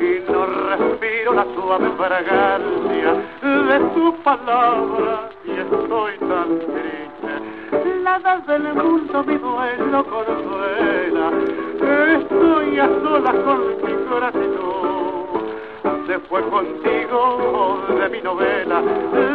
Y 0.00 0.30
no 0.30 0.46
respiro 0.46 1.34
la 1.34 1.44
suave 1.54 1.90
fragancia 1.96 3.14
de 3.42 3.80
tu 3.94 4.14
palabra 4.22 5.28
y 5.44 5.50
estoy 5.50 6.18
tan 6.18 6.58
triste. 6.60 8.02
Nada 8.02 8.38
del 8.46 8.74
mundo 8.74 9.24
mi 9.24 9.36
duelo 9.36 10.04
consuela. 10.04 11.30
Estoy 12.18 12.78
a 12.78 12.86
solas 12.86 13.34
con 13.44 13.58
mi 13.84 13.92
gratitud 14.08 15.07
se 16.08 16.18
fue 16.20 16.42
contigo 16.48 17.84
de 18.00 18.08
mi 18.08 18.22
novela 18.22 18.80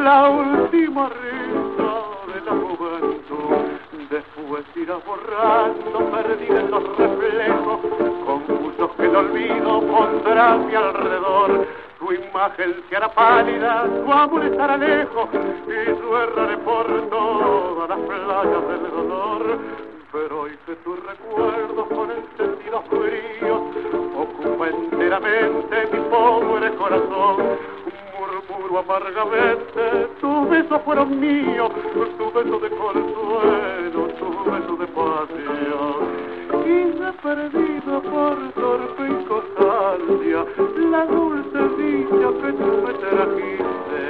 la 0.03 0.28
última 0.28 1.07
risa 1.07 2.03
la 2.45 2.51
juventud. 2.51 4.09
Después 4.09 4.65
irá 4.76 4.97
borrando, 5.05 6.11
perdida 6.11 6.61
en 6.61 6.71
los 6.71 6.97
reflejos, 6.97 7.80
confusos 8.26 8.91
que 8.97 9.05
el 9.05 9.15
olvido 9.15 9.82
pondrá 9.82 10.53
a 10.53 10.57
mi 10.57 10.74
alrededor. 10.74 11.67
Tu 11.99 12.11
imagen 12.11 12.76
se 12.89 12.95
hará 12.97 13.07
pálida, 13.09 13.86
tu 14.03 14.11
amor 14.11 14.43
estará 14.43 14.76
lejos, 14.76 15.30
y 15.67 16.01
yo 16.01 16.24
erraré 16.24 16.57
por 16.57 16.88
todas 17.09 17.88
las 17.88 17.99
playas 17.99 18.67
del 18.67 18.91
dolor. 18.91 19.59
Pero 20.11 20.41
hoy 20.41 20.57
que 20.65 20.76
tu 20.78 20.95
recuerdo 20.95 21.86
con 21.86 22.11
el 22.11 22.24
sentido 22.36 22.82
frío 22.89 24.03
ocupa 24.43 24.67
enteramente 24.67 25.87
mi 25.91 25.99
pobre 26.09 26.69
corazón, 26.75 27.37
murmuro 28.13 28.79
amargamente, 28.79 30.07
tus 30.19 30.49
besos 30.49 30.81
fueron 30.83 31.19
míos, 31.19 31.71
tu 32.17 32.31
beso 32.31 32.59
de 32.59 32.69
consuelo, 32.69 34.07
tu 34.19 34.51
beso 34.51 34.75
de 34.77 34.87
pasión. 34.87 36.33
He 36.65 37.11
perdido 37.21 38.01
por 38.01 38.37
torpe 38.53 39.03
y 39.07 39.25
constancia 39.25 40.45
la 40.91 41.05
dulce 41.05 41.59
dicha 41.77 42.29
que 42.41 42.53
tú 42.53 42.71
me 42.85 42.93
trajiste. 42.93 44.03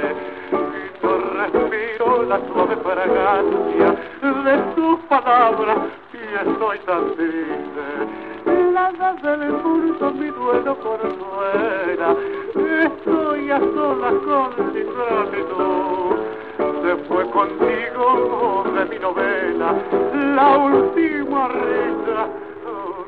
Respiro 1.34 2.22
la 2.24 2.38
suave 2.48 2.76
fragancia 2.76 3.96
de 4.20 4.74
tus 4.74 4.98
palabras 5.08 5.78
y 6.12 6.48
estoy 6.48 6.78
tan 6.80 7.14
triste. 7.14 8.63
Nada 8.74 9.12
del 9.22 9.52
mundo 9.52 10.10
mi 10.10 10.30
duelo 10.30 10.74
por 10.80 11.00
fuera 11.00 12.16
estoy 12.82 13.50
a 13.50 13.60
solas 13.60 14.14
con 14.26 14.74
mi 14.74 14.82
gratitud. 14.82 16.16
Se 16.82 16.96
fue 17.06 17.30
contigo 17.30 18.64
de 18.74 18.84
mi 18.86 18.98
novela, 18.98 19.74
la 20.34 20.58
última 20.58 21.48
risa 21.48 22.28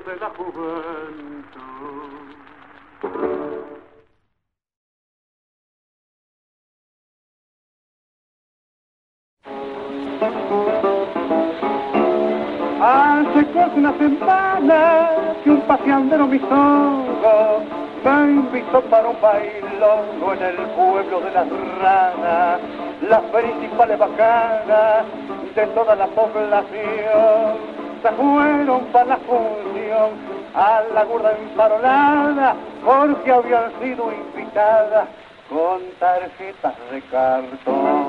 de 0.06 0.16
la 0.20 0.30
juventud. 0.36 0.86
Hace 12.88 13.44
casi 13.46 13.80
una 13.80 13.92
semana 13.98 15.10
que 15.42 15.50
un 15.50 15.60
paseandero 15.62 16.28
mis 16.28 16.40
ojos 16.44 17.64
me 18.04 18.30
invitó 18.30 18.80
para 18.82 19.08
un 19.08 19.20
bailongo 19.20 20.32
en 20.34 20.42
el 20.44 20.56
pueblo 20.76 21.20
de 21.20 21.32
las 21.32 21.48
ranas, 21.82 22.60
las 23.08 23.22
principales 23.22 23.98
bacanas 23.98 25.04
de 25.56 25.66
toda 25.74 25.96
la 25.96 26.06
población. 26.06 27.56
Se 28.02 28.10
fueron 28.12 28.84
para 28.92 29.04
la 29.06 29.16
función 29.16 30.10
a 30.54 30.82
la 30.94 31.04
gorda 31.06 31.32
emparolada 31.32 32.54
porque 32.84 33.32
habían 33.32 33.72
sido 33.82 34.12
invitadas 34.12 35.08
con 35.50 35.80
tarjetas 35.98 36.74
de 36.92 37.00
cartón. 37.10 38.05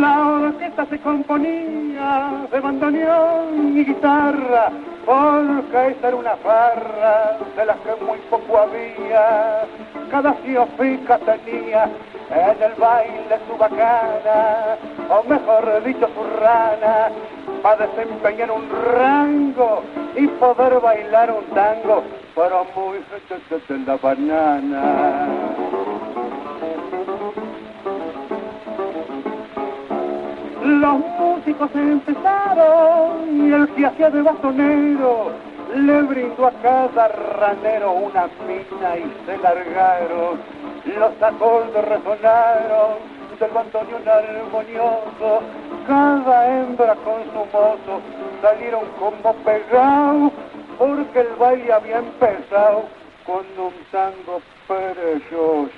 La 0.00 0.26
orquesta 0.26 0.86
se 0.86 0.98
componía 1.00 2.46
de 2.50 2.60
bandoneón 2.60 3.76
y 3.76 3.84
guitarra, 3.84 4.70
porque 5.04 5.88
esa 5.88 6.08
era 6.08 6.16
una 6.16 6.36
farra 6.36 7.38
de 7.56 7.66
las 7.66 7.76
que 7.78 8.04
muy 8.04 8.18
poco 8.30 8.58
había. 8.58 9.64
Cada 10.10 10.32
fija 10.32 11.18
tenía 11.18 11.90
en 12.30 12.62
el 12.62 12.72
baile 12.78 13.38
su 13.46 13.56
bacana, 13.58 14.76
o 15.10 15.22
mejor 15.28 15.84
dicho 15.84 16.08
su 16.14 16.40
rana, 16.40 17.10
para 17.62 17.86
desempeñar 17.86 18.50
un 18.50 18.68
rango 18.94 19.82
y 20.16 20.26
poder 20.26 20.80
bailar 20.80 21.32
un 21.32 21.44
tango, 21.54 22.02
pero 22.34 22.66
muy 22.74 22.98
de 22.98 23.78
la 23.86 23.96
banana. 23.96 25.81
Los 30.80 30.98
músicos 31.18 31.70
empezaron 31.74 33.46
y 33.46 33.52
el 33.52 33.68
que 33.74 33.86
hacía 33.86 34.08
de 34.08 34.22
bastonero 34.22 35.30
le 35.74 36.02
brindó 36.02 36.46
a 36.46 36.50
cada 36.62 37.08
ranero 37.08 37.92
una 37.92 38.26
mina 38.48 38.96
y 38.96 39.12
se 39.26 39.36
largaron. 39.36 40.40
Los 40.98 41.22
acordes 41.22 41.84
resonaron 41.84 42.98
del 43.38 43.50
bandoneón 43.50 44.02
armonioso, 44.08 45.42
cada 45.86 46.58
hembra 46.58 46.94
con 46.96 47.22
su 47.32 47.56
mozo 47.56 48.00
salieron 48.40 48.84
como 48.98 49.34
pegados 49.44 50.32
porque 50.78 51.20
el 51.20 51.36
baile 51.38 51.72
había 51.72 51.98
empezado 51.98 52.84
con 53.26 53.44
un 53.58 53.74
tango 53.90 54.40
perezoso. 54.66 55.70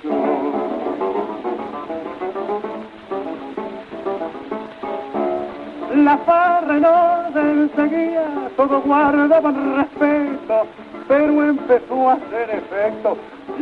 La 5.95 6.17
farra 6.17 6.75
en 6.75 6.85
orden 6.85 7.71
seguía, 7.73 8.49
todos 8.57 8.83
guardaban 8.83 9.77
respeto, 9.77 10.67
pero 11.07 11.43
empezó 11.45 12.09
a 12.09 12.13
hacer 12.13 12.49
efecto 12.49 13.17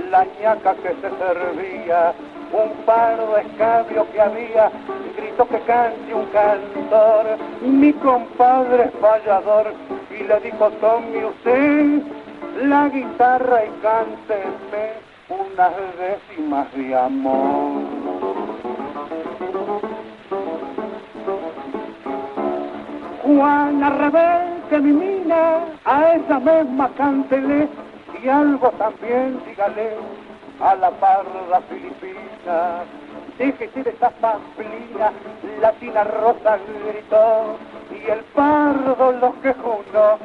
la 0.09 0.25
ñaca 0.41 0.73
que 0.75 0.89
se 0.89 1.09
servía, 1.19 2.11
un 2.51 2.85
par 2.85 3.17
de 3.17 3.41
escabio 3.41 4.07
que 4.11 4.19
había, 4.19 4.71
gritó 5.15 5.47
que 5.47 5.59
cante 5.59 6.11
un 6.11 6.25
cantor, 6.27 7.37
mi 7.61 7.93
compadre 7.93 8.89
fallador, 8.99 9.71
y 10.09 10.23
le 10.23 10.39
dijo, 10.39 10.71
tome 10.81 11.25
usted 11.25 12.01
la 12.63 12.89
guitarra 12.89 13.65
y 13.65 13.69
cánteme 13.83 14.93
unas 15.29 15.73
décimas 15.99 16.73
de 16.73 16.95
amor. 16.95 18.12
Juana 23.35 23.89
Rebelde, 23.89 24.79
mi 24.79 24.91
mina, 24.91 25.65
a 25.85 26.13
esa 26.13 26.39
misma 26.39 26.87
cántele 26.95 27.67
y 28.21 28.29
algo 28.29 28.69
también 28.71 29.41
dígale 29.45 29.95
a 30.61 30.75
la 30.75 30.91
parda 30.91 31.61
filipina. 31.67 32.83
Déjese 33.39 33.83
de 33.83 33.89
esa 33.89 34.11
pamplina, 34.11 35.11
latina 35.59 36.03
rosa 36.03 36.59
gritó, 36.85 37.57
y 37.89 38.11
el 38.11 38.19
pardo 38.35 39.11
los 39.13 39.33
quejunos 39.37 40.19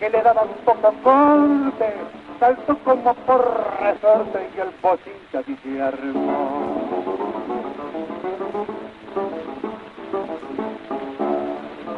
que 0.00 0.08
le 0.08 0.22
daban 0.22 0.48
poco 0.64 0.94
corte, 1.02 1.92
saltó 2.40 2.78
como 2.78 3.12
por 3.26 3.42
resorte 3.80 4.48
y 4.56 4.60
el 4.60 4.70
bochincha 4.80 5.42
se 5.62 5.82
armó. 5.82 6.63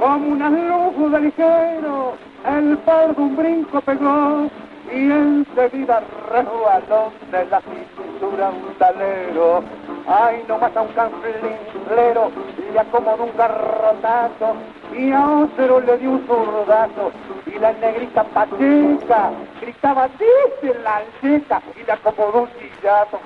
Como 0.07 0.35
una 0.35 0.49
luz 0.49 1.11
de 1.11 1.21
ligero, 1.21 2.15
el 2.47 2.79
pardo 2.79 3.21
un 3.21 3.35
brinco 3.35 3.81
pegó 3.81 4.49
y 4.95 5.11
enseguida 5.11 6.01
resbalón 6.31 7.11
de 7.33 7.45
la 7.47 7.61
cintura 7.61 8.51
un 8.51 8.73
talero. 8.79 9.65
Ay, 10.07 10.45
nomás 10.47 10.77
a 10.77 10.83
un 10.83 10.93
canflinglero 10.93 12.31
le 12.73 12.79
acomodó 12.79 13.25
un 13.25 13.37
garrotazo 13.37 14.55
y 14.97 15.11
a 15.11 15.29
otro 15.29 15.81
le 15.81 15.99
dio 15.99 16.11
un 16.13 16.27
zurdazo 16.29 17.11
y 17.45 17.59
la 17.59 17.73
negrita 17.73 18.23
pacheca 18.23 19.33
gritaba 19.61 20.07
dice 20.07 20.73
la 20.85 21.03
chica 21.21 21.61
y 21.75 21.85
le 21.85 21.93
acomodó 21.93 22.43
un 22.43 22.49
sillazo. 22.61 23.19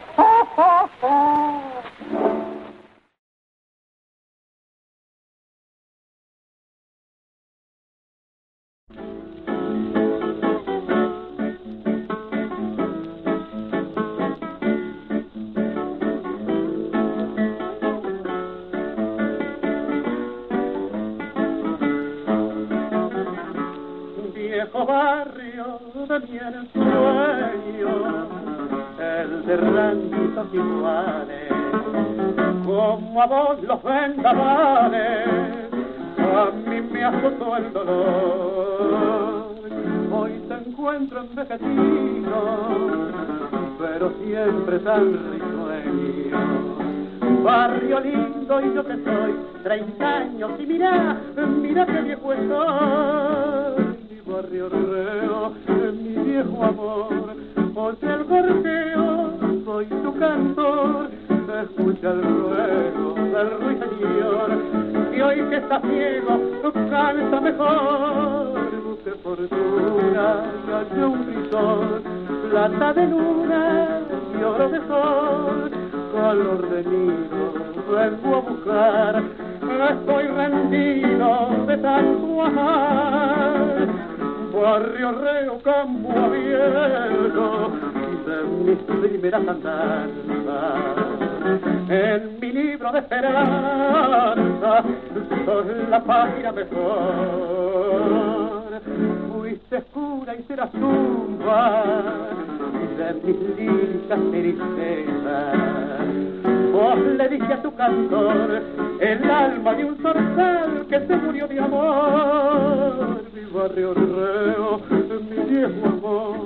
Mi 26.18 26.26
sueño, 26.72 27.92
el 28.98 29.46
de 29.46 29.56
ranchitos 29.56 30.46
iguales, 30.52 31.52
como 32.66 33.22
a 33.22 33.26
vos 33.26 33.62
los 33.62 33.80
vendavales, 33.80 35.28
a 36.18 36.50
mí 36.68 36.80
me 36.80 37.04
azotó 37.04 37.56
el 37.56 37.72
dolor. 37.72 39.54
Hoy 40.12 40.32
te 40.48 40.54
encuentro 40.54 41.20
envejecido, 41.20 42.38
pero 43.78 44.12
siempre 44.24 44.78
tan 44.80 45.12
risueño 45.12 46.70
barrio 47.44 48.00
lindo 48.00 48.60
y 48.60 48.74
yo 48.74 48.84
que 48.84 48.94
soy, 49.04 49.34
30 49.62 50.16
años 50.16 50.50
y 50.58 50.66
mira, 50.66 51.16
mira 51.62 51.86
qué 51.86 52.00
viejo 52.02 52.32
estoy. 52.32 53.79
Barrio 54.30 54.68
reo, 54.68 55.52
mi 55.92 56.14
viejo 56.22 56.62
amor, 56.62 57.34
oye 57.74 58.14
el 58.14 58.24
gorjeo, 58.24 59.32
soy 59.64 59.86
tu 59.86 60.18
cantor, 60.18 61.10
escucha 61.62 62.10
el 62.12 62.22
ruego 62.22 63.14
del 63.14 63.50
ruiseñor, 63.60 64.50
y 65.12 65.20
hoy 65.20 65.50
que 65.50 65.56
estás 65.56 65.82
ciego, 65.82 66.40
canta 66.90 67.40
mejor, 67.40 68.70
busque 68.84 69.10
fortuna, 69.22 70.44
calle 70.66 71.04
un 71.04 71.26
grisón, 71.26 72.02
plata 72.50 72.92
de 72.92 73.06
luna 73.08 74.00
y 74.38 74.42
oro 74.44 74.68
de 74.68 74.78
sol. 74.86 75.70
Calor 76.12 76.68
de 76.68 76.84
nido 76.84 77.52
vengo 77.90 78.36
a 78.36 78.40
buscar, 78.40 79.22
estoy 79.90 80.26
rendido 80.26 81.66
de 81.66 81.76
tanto 81.78 82.42
amar. 82.42 83.79
Barrio 84.60 85.12
reo, 85.12 85.58
campo 85.62 86.10
abierto, 86.10 87.72
de 88.26 88.42
mis 88.64 88.78
primeras 88.78 89.48
andanzas. 89.48 90.90
En 91.88 92.38
mi 92.40 92.52
libro 92.52 92.92
de 92.92 92.98
esperanza, 92.98 94.84
son 95.46 95.90
la 95.90 96.04
página 96.04 96.52
mejor. 96.52 97.00
Fuiste 99.32 99.76
oscura 99.76 100.34
y 100.34 100.42
serás 100.42 100.70
tumba 100.72 101.84
de 103.00 103.14
mis 103.24 103.36
lisas 103.56 104.20
tristezas. 104.30 106.06
Vos 106.72 106.98
le 106.98 107.28
dije 107.28 107.52
a 107.52 107.62
tu 107.62 107.74
cantor 107.74 108.62
el 109.00 109.30
alma 109.30 109.74
de 109.74 109.84
un 109.84 109.96
zorzal 110.02 110.86
que 110.88 111.00
se 111.00 111.16
murió 111.16 111.48
de 111.48 111.60
amor. 111.60 113.22
Mi 113.34 113.44
barrio 113.52 113.94
reo, 113.94 114.80
mi 115.30 115.38
viejo 115.50 115.86
amor, 115.86 116.36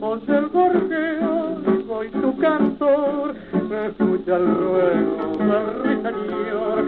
oye 0.00 0.38
el 0.38 0.48
gorjeo, 0.48 1.58
soy 1.86 2.08
tu 2.08 2.36
cantor. 2.38 3.34
Escucha 3.86 4.36
el 4.36 4.46
ruego 4.54 5.16
del 5.38 5.66
ruiseñor 5.82 6.84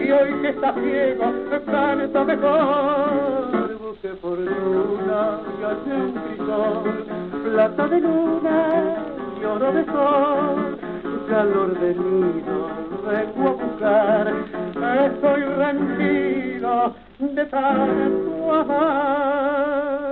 y 0.00 0.10
hoy 0.10 0.42
que 0.42 0.48
estás 0.50 0.74
ciego, 0.74 1.32
canta 1.66 2.24
mejor. 2.24 3.65
Busque 3.96 4.14
fortuna 4.20 5.40
hace 5.64 5.90
un 5.90 6.12
crisol, 6.12 7.06
plata 7.44 7.88
de 7.88 8.00
luna 8.00 8.96
y 9.40 9.44
oro 9.44 9.72
de 9.72 9.84
sol, 9.86 10.78
calor 11.28 11.80
de 11.80 11.94
nido 11.94 12.68
vengo 13.06 13.48
a 13.48 13.52
buscar, 13.52 14.34
estoy 15.06 15.42
rendido 15.44 16.94
de 17.20 17.44
tanto 17.46 18.54
amar. 18.54 20.05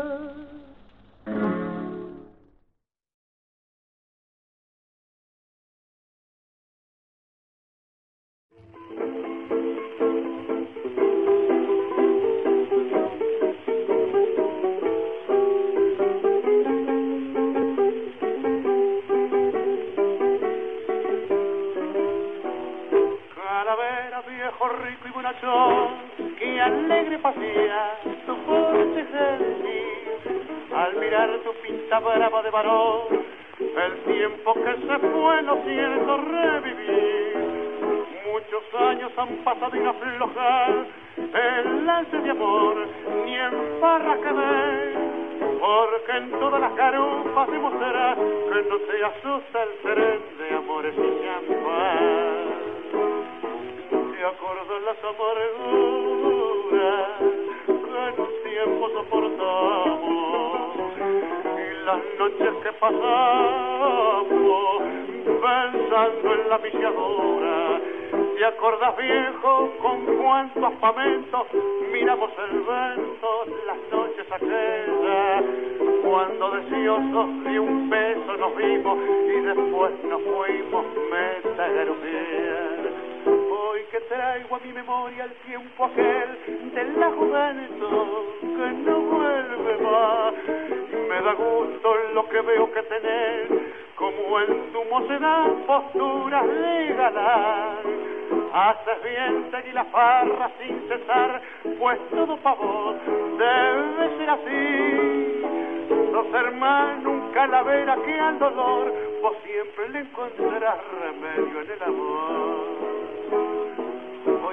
Bonachón, 25.25 26.37
que 26.39 26.61
alegre 26.61 27.19
pasea 27.19 27.99
tu 28.27 28.37
porte 28.45 29.07
gentil. 29.13 30.45
Al 30.75 30.97
mirar 30.97 31.31
tu 31.45 31.53
pinta 31.63 31.99
brava 32.01 32.43
de 32.43 32.51
varón, 32.51 33.25
el 33.59 33.93
tiempo 34.05 34.55
que 34.55 34.75
se 34.87 34.99
fue 34.99 35.43
no 35.43 35.63
siento 35.65 36.17
revivir. 36.19 37.37
Muchos 38.33 38.81
años 38.81 39.13
han 39.17 39.37
pasado 39.45 39.75
y 39.75 39.81
no 39.81 39.91
aflojar 39.91 40.87
el 41.17 41.87
lance 41.87 42.19
de 42.19 42.31
amor, 42.31 42.87
ni 43.25 43.35
en 43.35 43.81
farra 43.81 44.17
que 44.17 44.33
ver, 44.33 44.95
porque 45.61 46.17
en 46.19 46.31
todas 46.33 46.61
las 46.61 46.73
carupas 46.73 47.51
demostrará 47.51 48.15
que 48.15 48.69
no 48.69 48.79
se 48.79 49.05
asusta 49.05 49.63
el 49.63 49.83
seren 49.83 50.21
de 50.39 50.57
amores 50.57 50.95
y 50.99 51.25
champán 51.25 52.34
se 54.25 54.29
acordó 54.31 54.81
las 54.81 54.97
amarguras 55.05 55.51
que 57.67 57.99
en 58.09 58.17
un 58.21 58.33
tiempo 58.43 58.89
soportamos 58.89 60.63
y 61.61 61.85
las 61.85 62.01
noches 62.19 62.55
que 62.63 62.73
pasamos 62.81 64.25
pensando 65.27 66.27
en 66.33 66.49
la 66.49 66.57
viciadura. 66.57 67.81
¿Te 68.39 68.45
acordás 68.47 68.97
viejo 68.97 69.71
con 69.83 70.07
cuánto 70.17 70.67
aspamento 70.69 71.47
miramos 71.93 72.31
el 72.49 72.61
vento 72.61 73.45
las 73.67 73.77
noches 73.93 74.27
aquellas 74.33 75.45
cuando 76.03 76.51
deseosos 76.51 77.45
de 77.45 77.61
un 77.61 77.91
beso 77.91 78.37
nos 78.39 78.57
vimos 78.57 78.99
y 79.27 79.41
después 79.41 79.93
nos 80.05 80.23
fuimos 80.23 80.87
meta 81.11 81.69
Hoy 83.75 83.83
que 83.91 84.01
traigo 84.03 84.55
a 84.55 84.61
mi 84.61 84.73
memoria 84.73 85.25
el 85.25 85.33
tiempo 85.51 85.87
aquel 85.87 86.71
de 86.75 86.85
la 86.97 87.11
juventud 87.11 88.25
que 88.41 88.71
no 88.87 89.01
vuelve 89.01 89.79
más. 89.79 90.35
Me 91.09 91.21
da 91.21 91.33
gusto 91.33 91.95
lo 92.13 92.29
que 92.29 92.41
veo 92.41 92.73
que 92.73 92.83
tenés, 92.85 93.49
como 93.97 94.39
en 94.43 94.73
tu 94.73 94.85
mocedad 94.85 95.47
posturas 95.67 96.47
de 96.47 96.95
galán. 96.95 97.79
Haces 98.53 99.03
bien 99.03 99.51
seguir 99.51 99.75
la 99.75 99.85
farra 99.87 100.53
sin 100.61 100.87
cesar, 100.87 101.43
pues 101.77 101.99
todo 102.11 102.37
pa' 102.37 102.55
vos 102.55 102.95
debe 103.39 104.19
ser 104.19 104.31
así. 104.31 106.13
Sos 106.13 106.33
hermano, 106.33 107.11
un 107.11 107.33
calavera 107.33 107.97
que 108.07 108.21
al 108.21 108.39
dolor 108.39 108.95
vos 109.21 109.37
siempre 109.43 109.89
le 109.89 109.99
encontrarás 109.99 110.79
remedio 111.03 111.61
en 111.61 111.71
el 111.73 111.83
amor. 111.83 112.64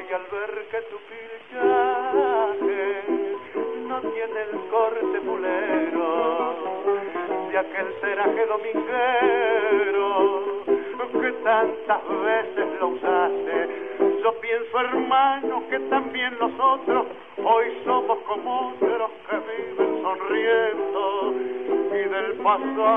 Hoy 0.02 0.14
al 0.14 0.26
ver 0.32 0.54
que 0.72 0.82
tu 0.89 0.97
pilchaje 1.10 2.86
no 3.88 3.97
tiene 4.02 4.39
el 4.41 4.54
corte 4.72 5.20
mulero 5.20 6.10
de 7.52 7.58
aquel 7.60 7.88
ceraje 8.02 8.45
dominguero 8.47 10.02
que 11.22 11.32
tantas 11.43 12.02
veces 12.24 12.68
lo 12.80 12.88
usaste. 12.88 13.70
Yo 14.24 14.34
pienso, 14.39 14.80
hermano, 14.80 15.64
que 15.70 15.80
también 15.82 16.38
nosotros 16.39 17.06
hoy 17.43 17.66
somos 17.86 18.18
como 18.28 18.70
otros 18.70 19.12
que 19.30 19.36
viven 19.38 20.02
sonriendo 20.02 21.34
y 21.89 22.10
del 22.10 22.34
pasar 22.41 22.91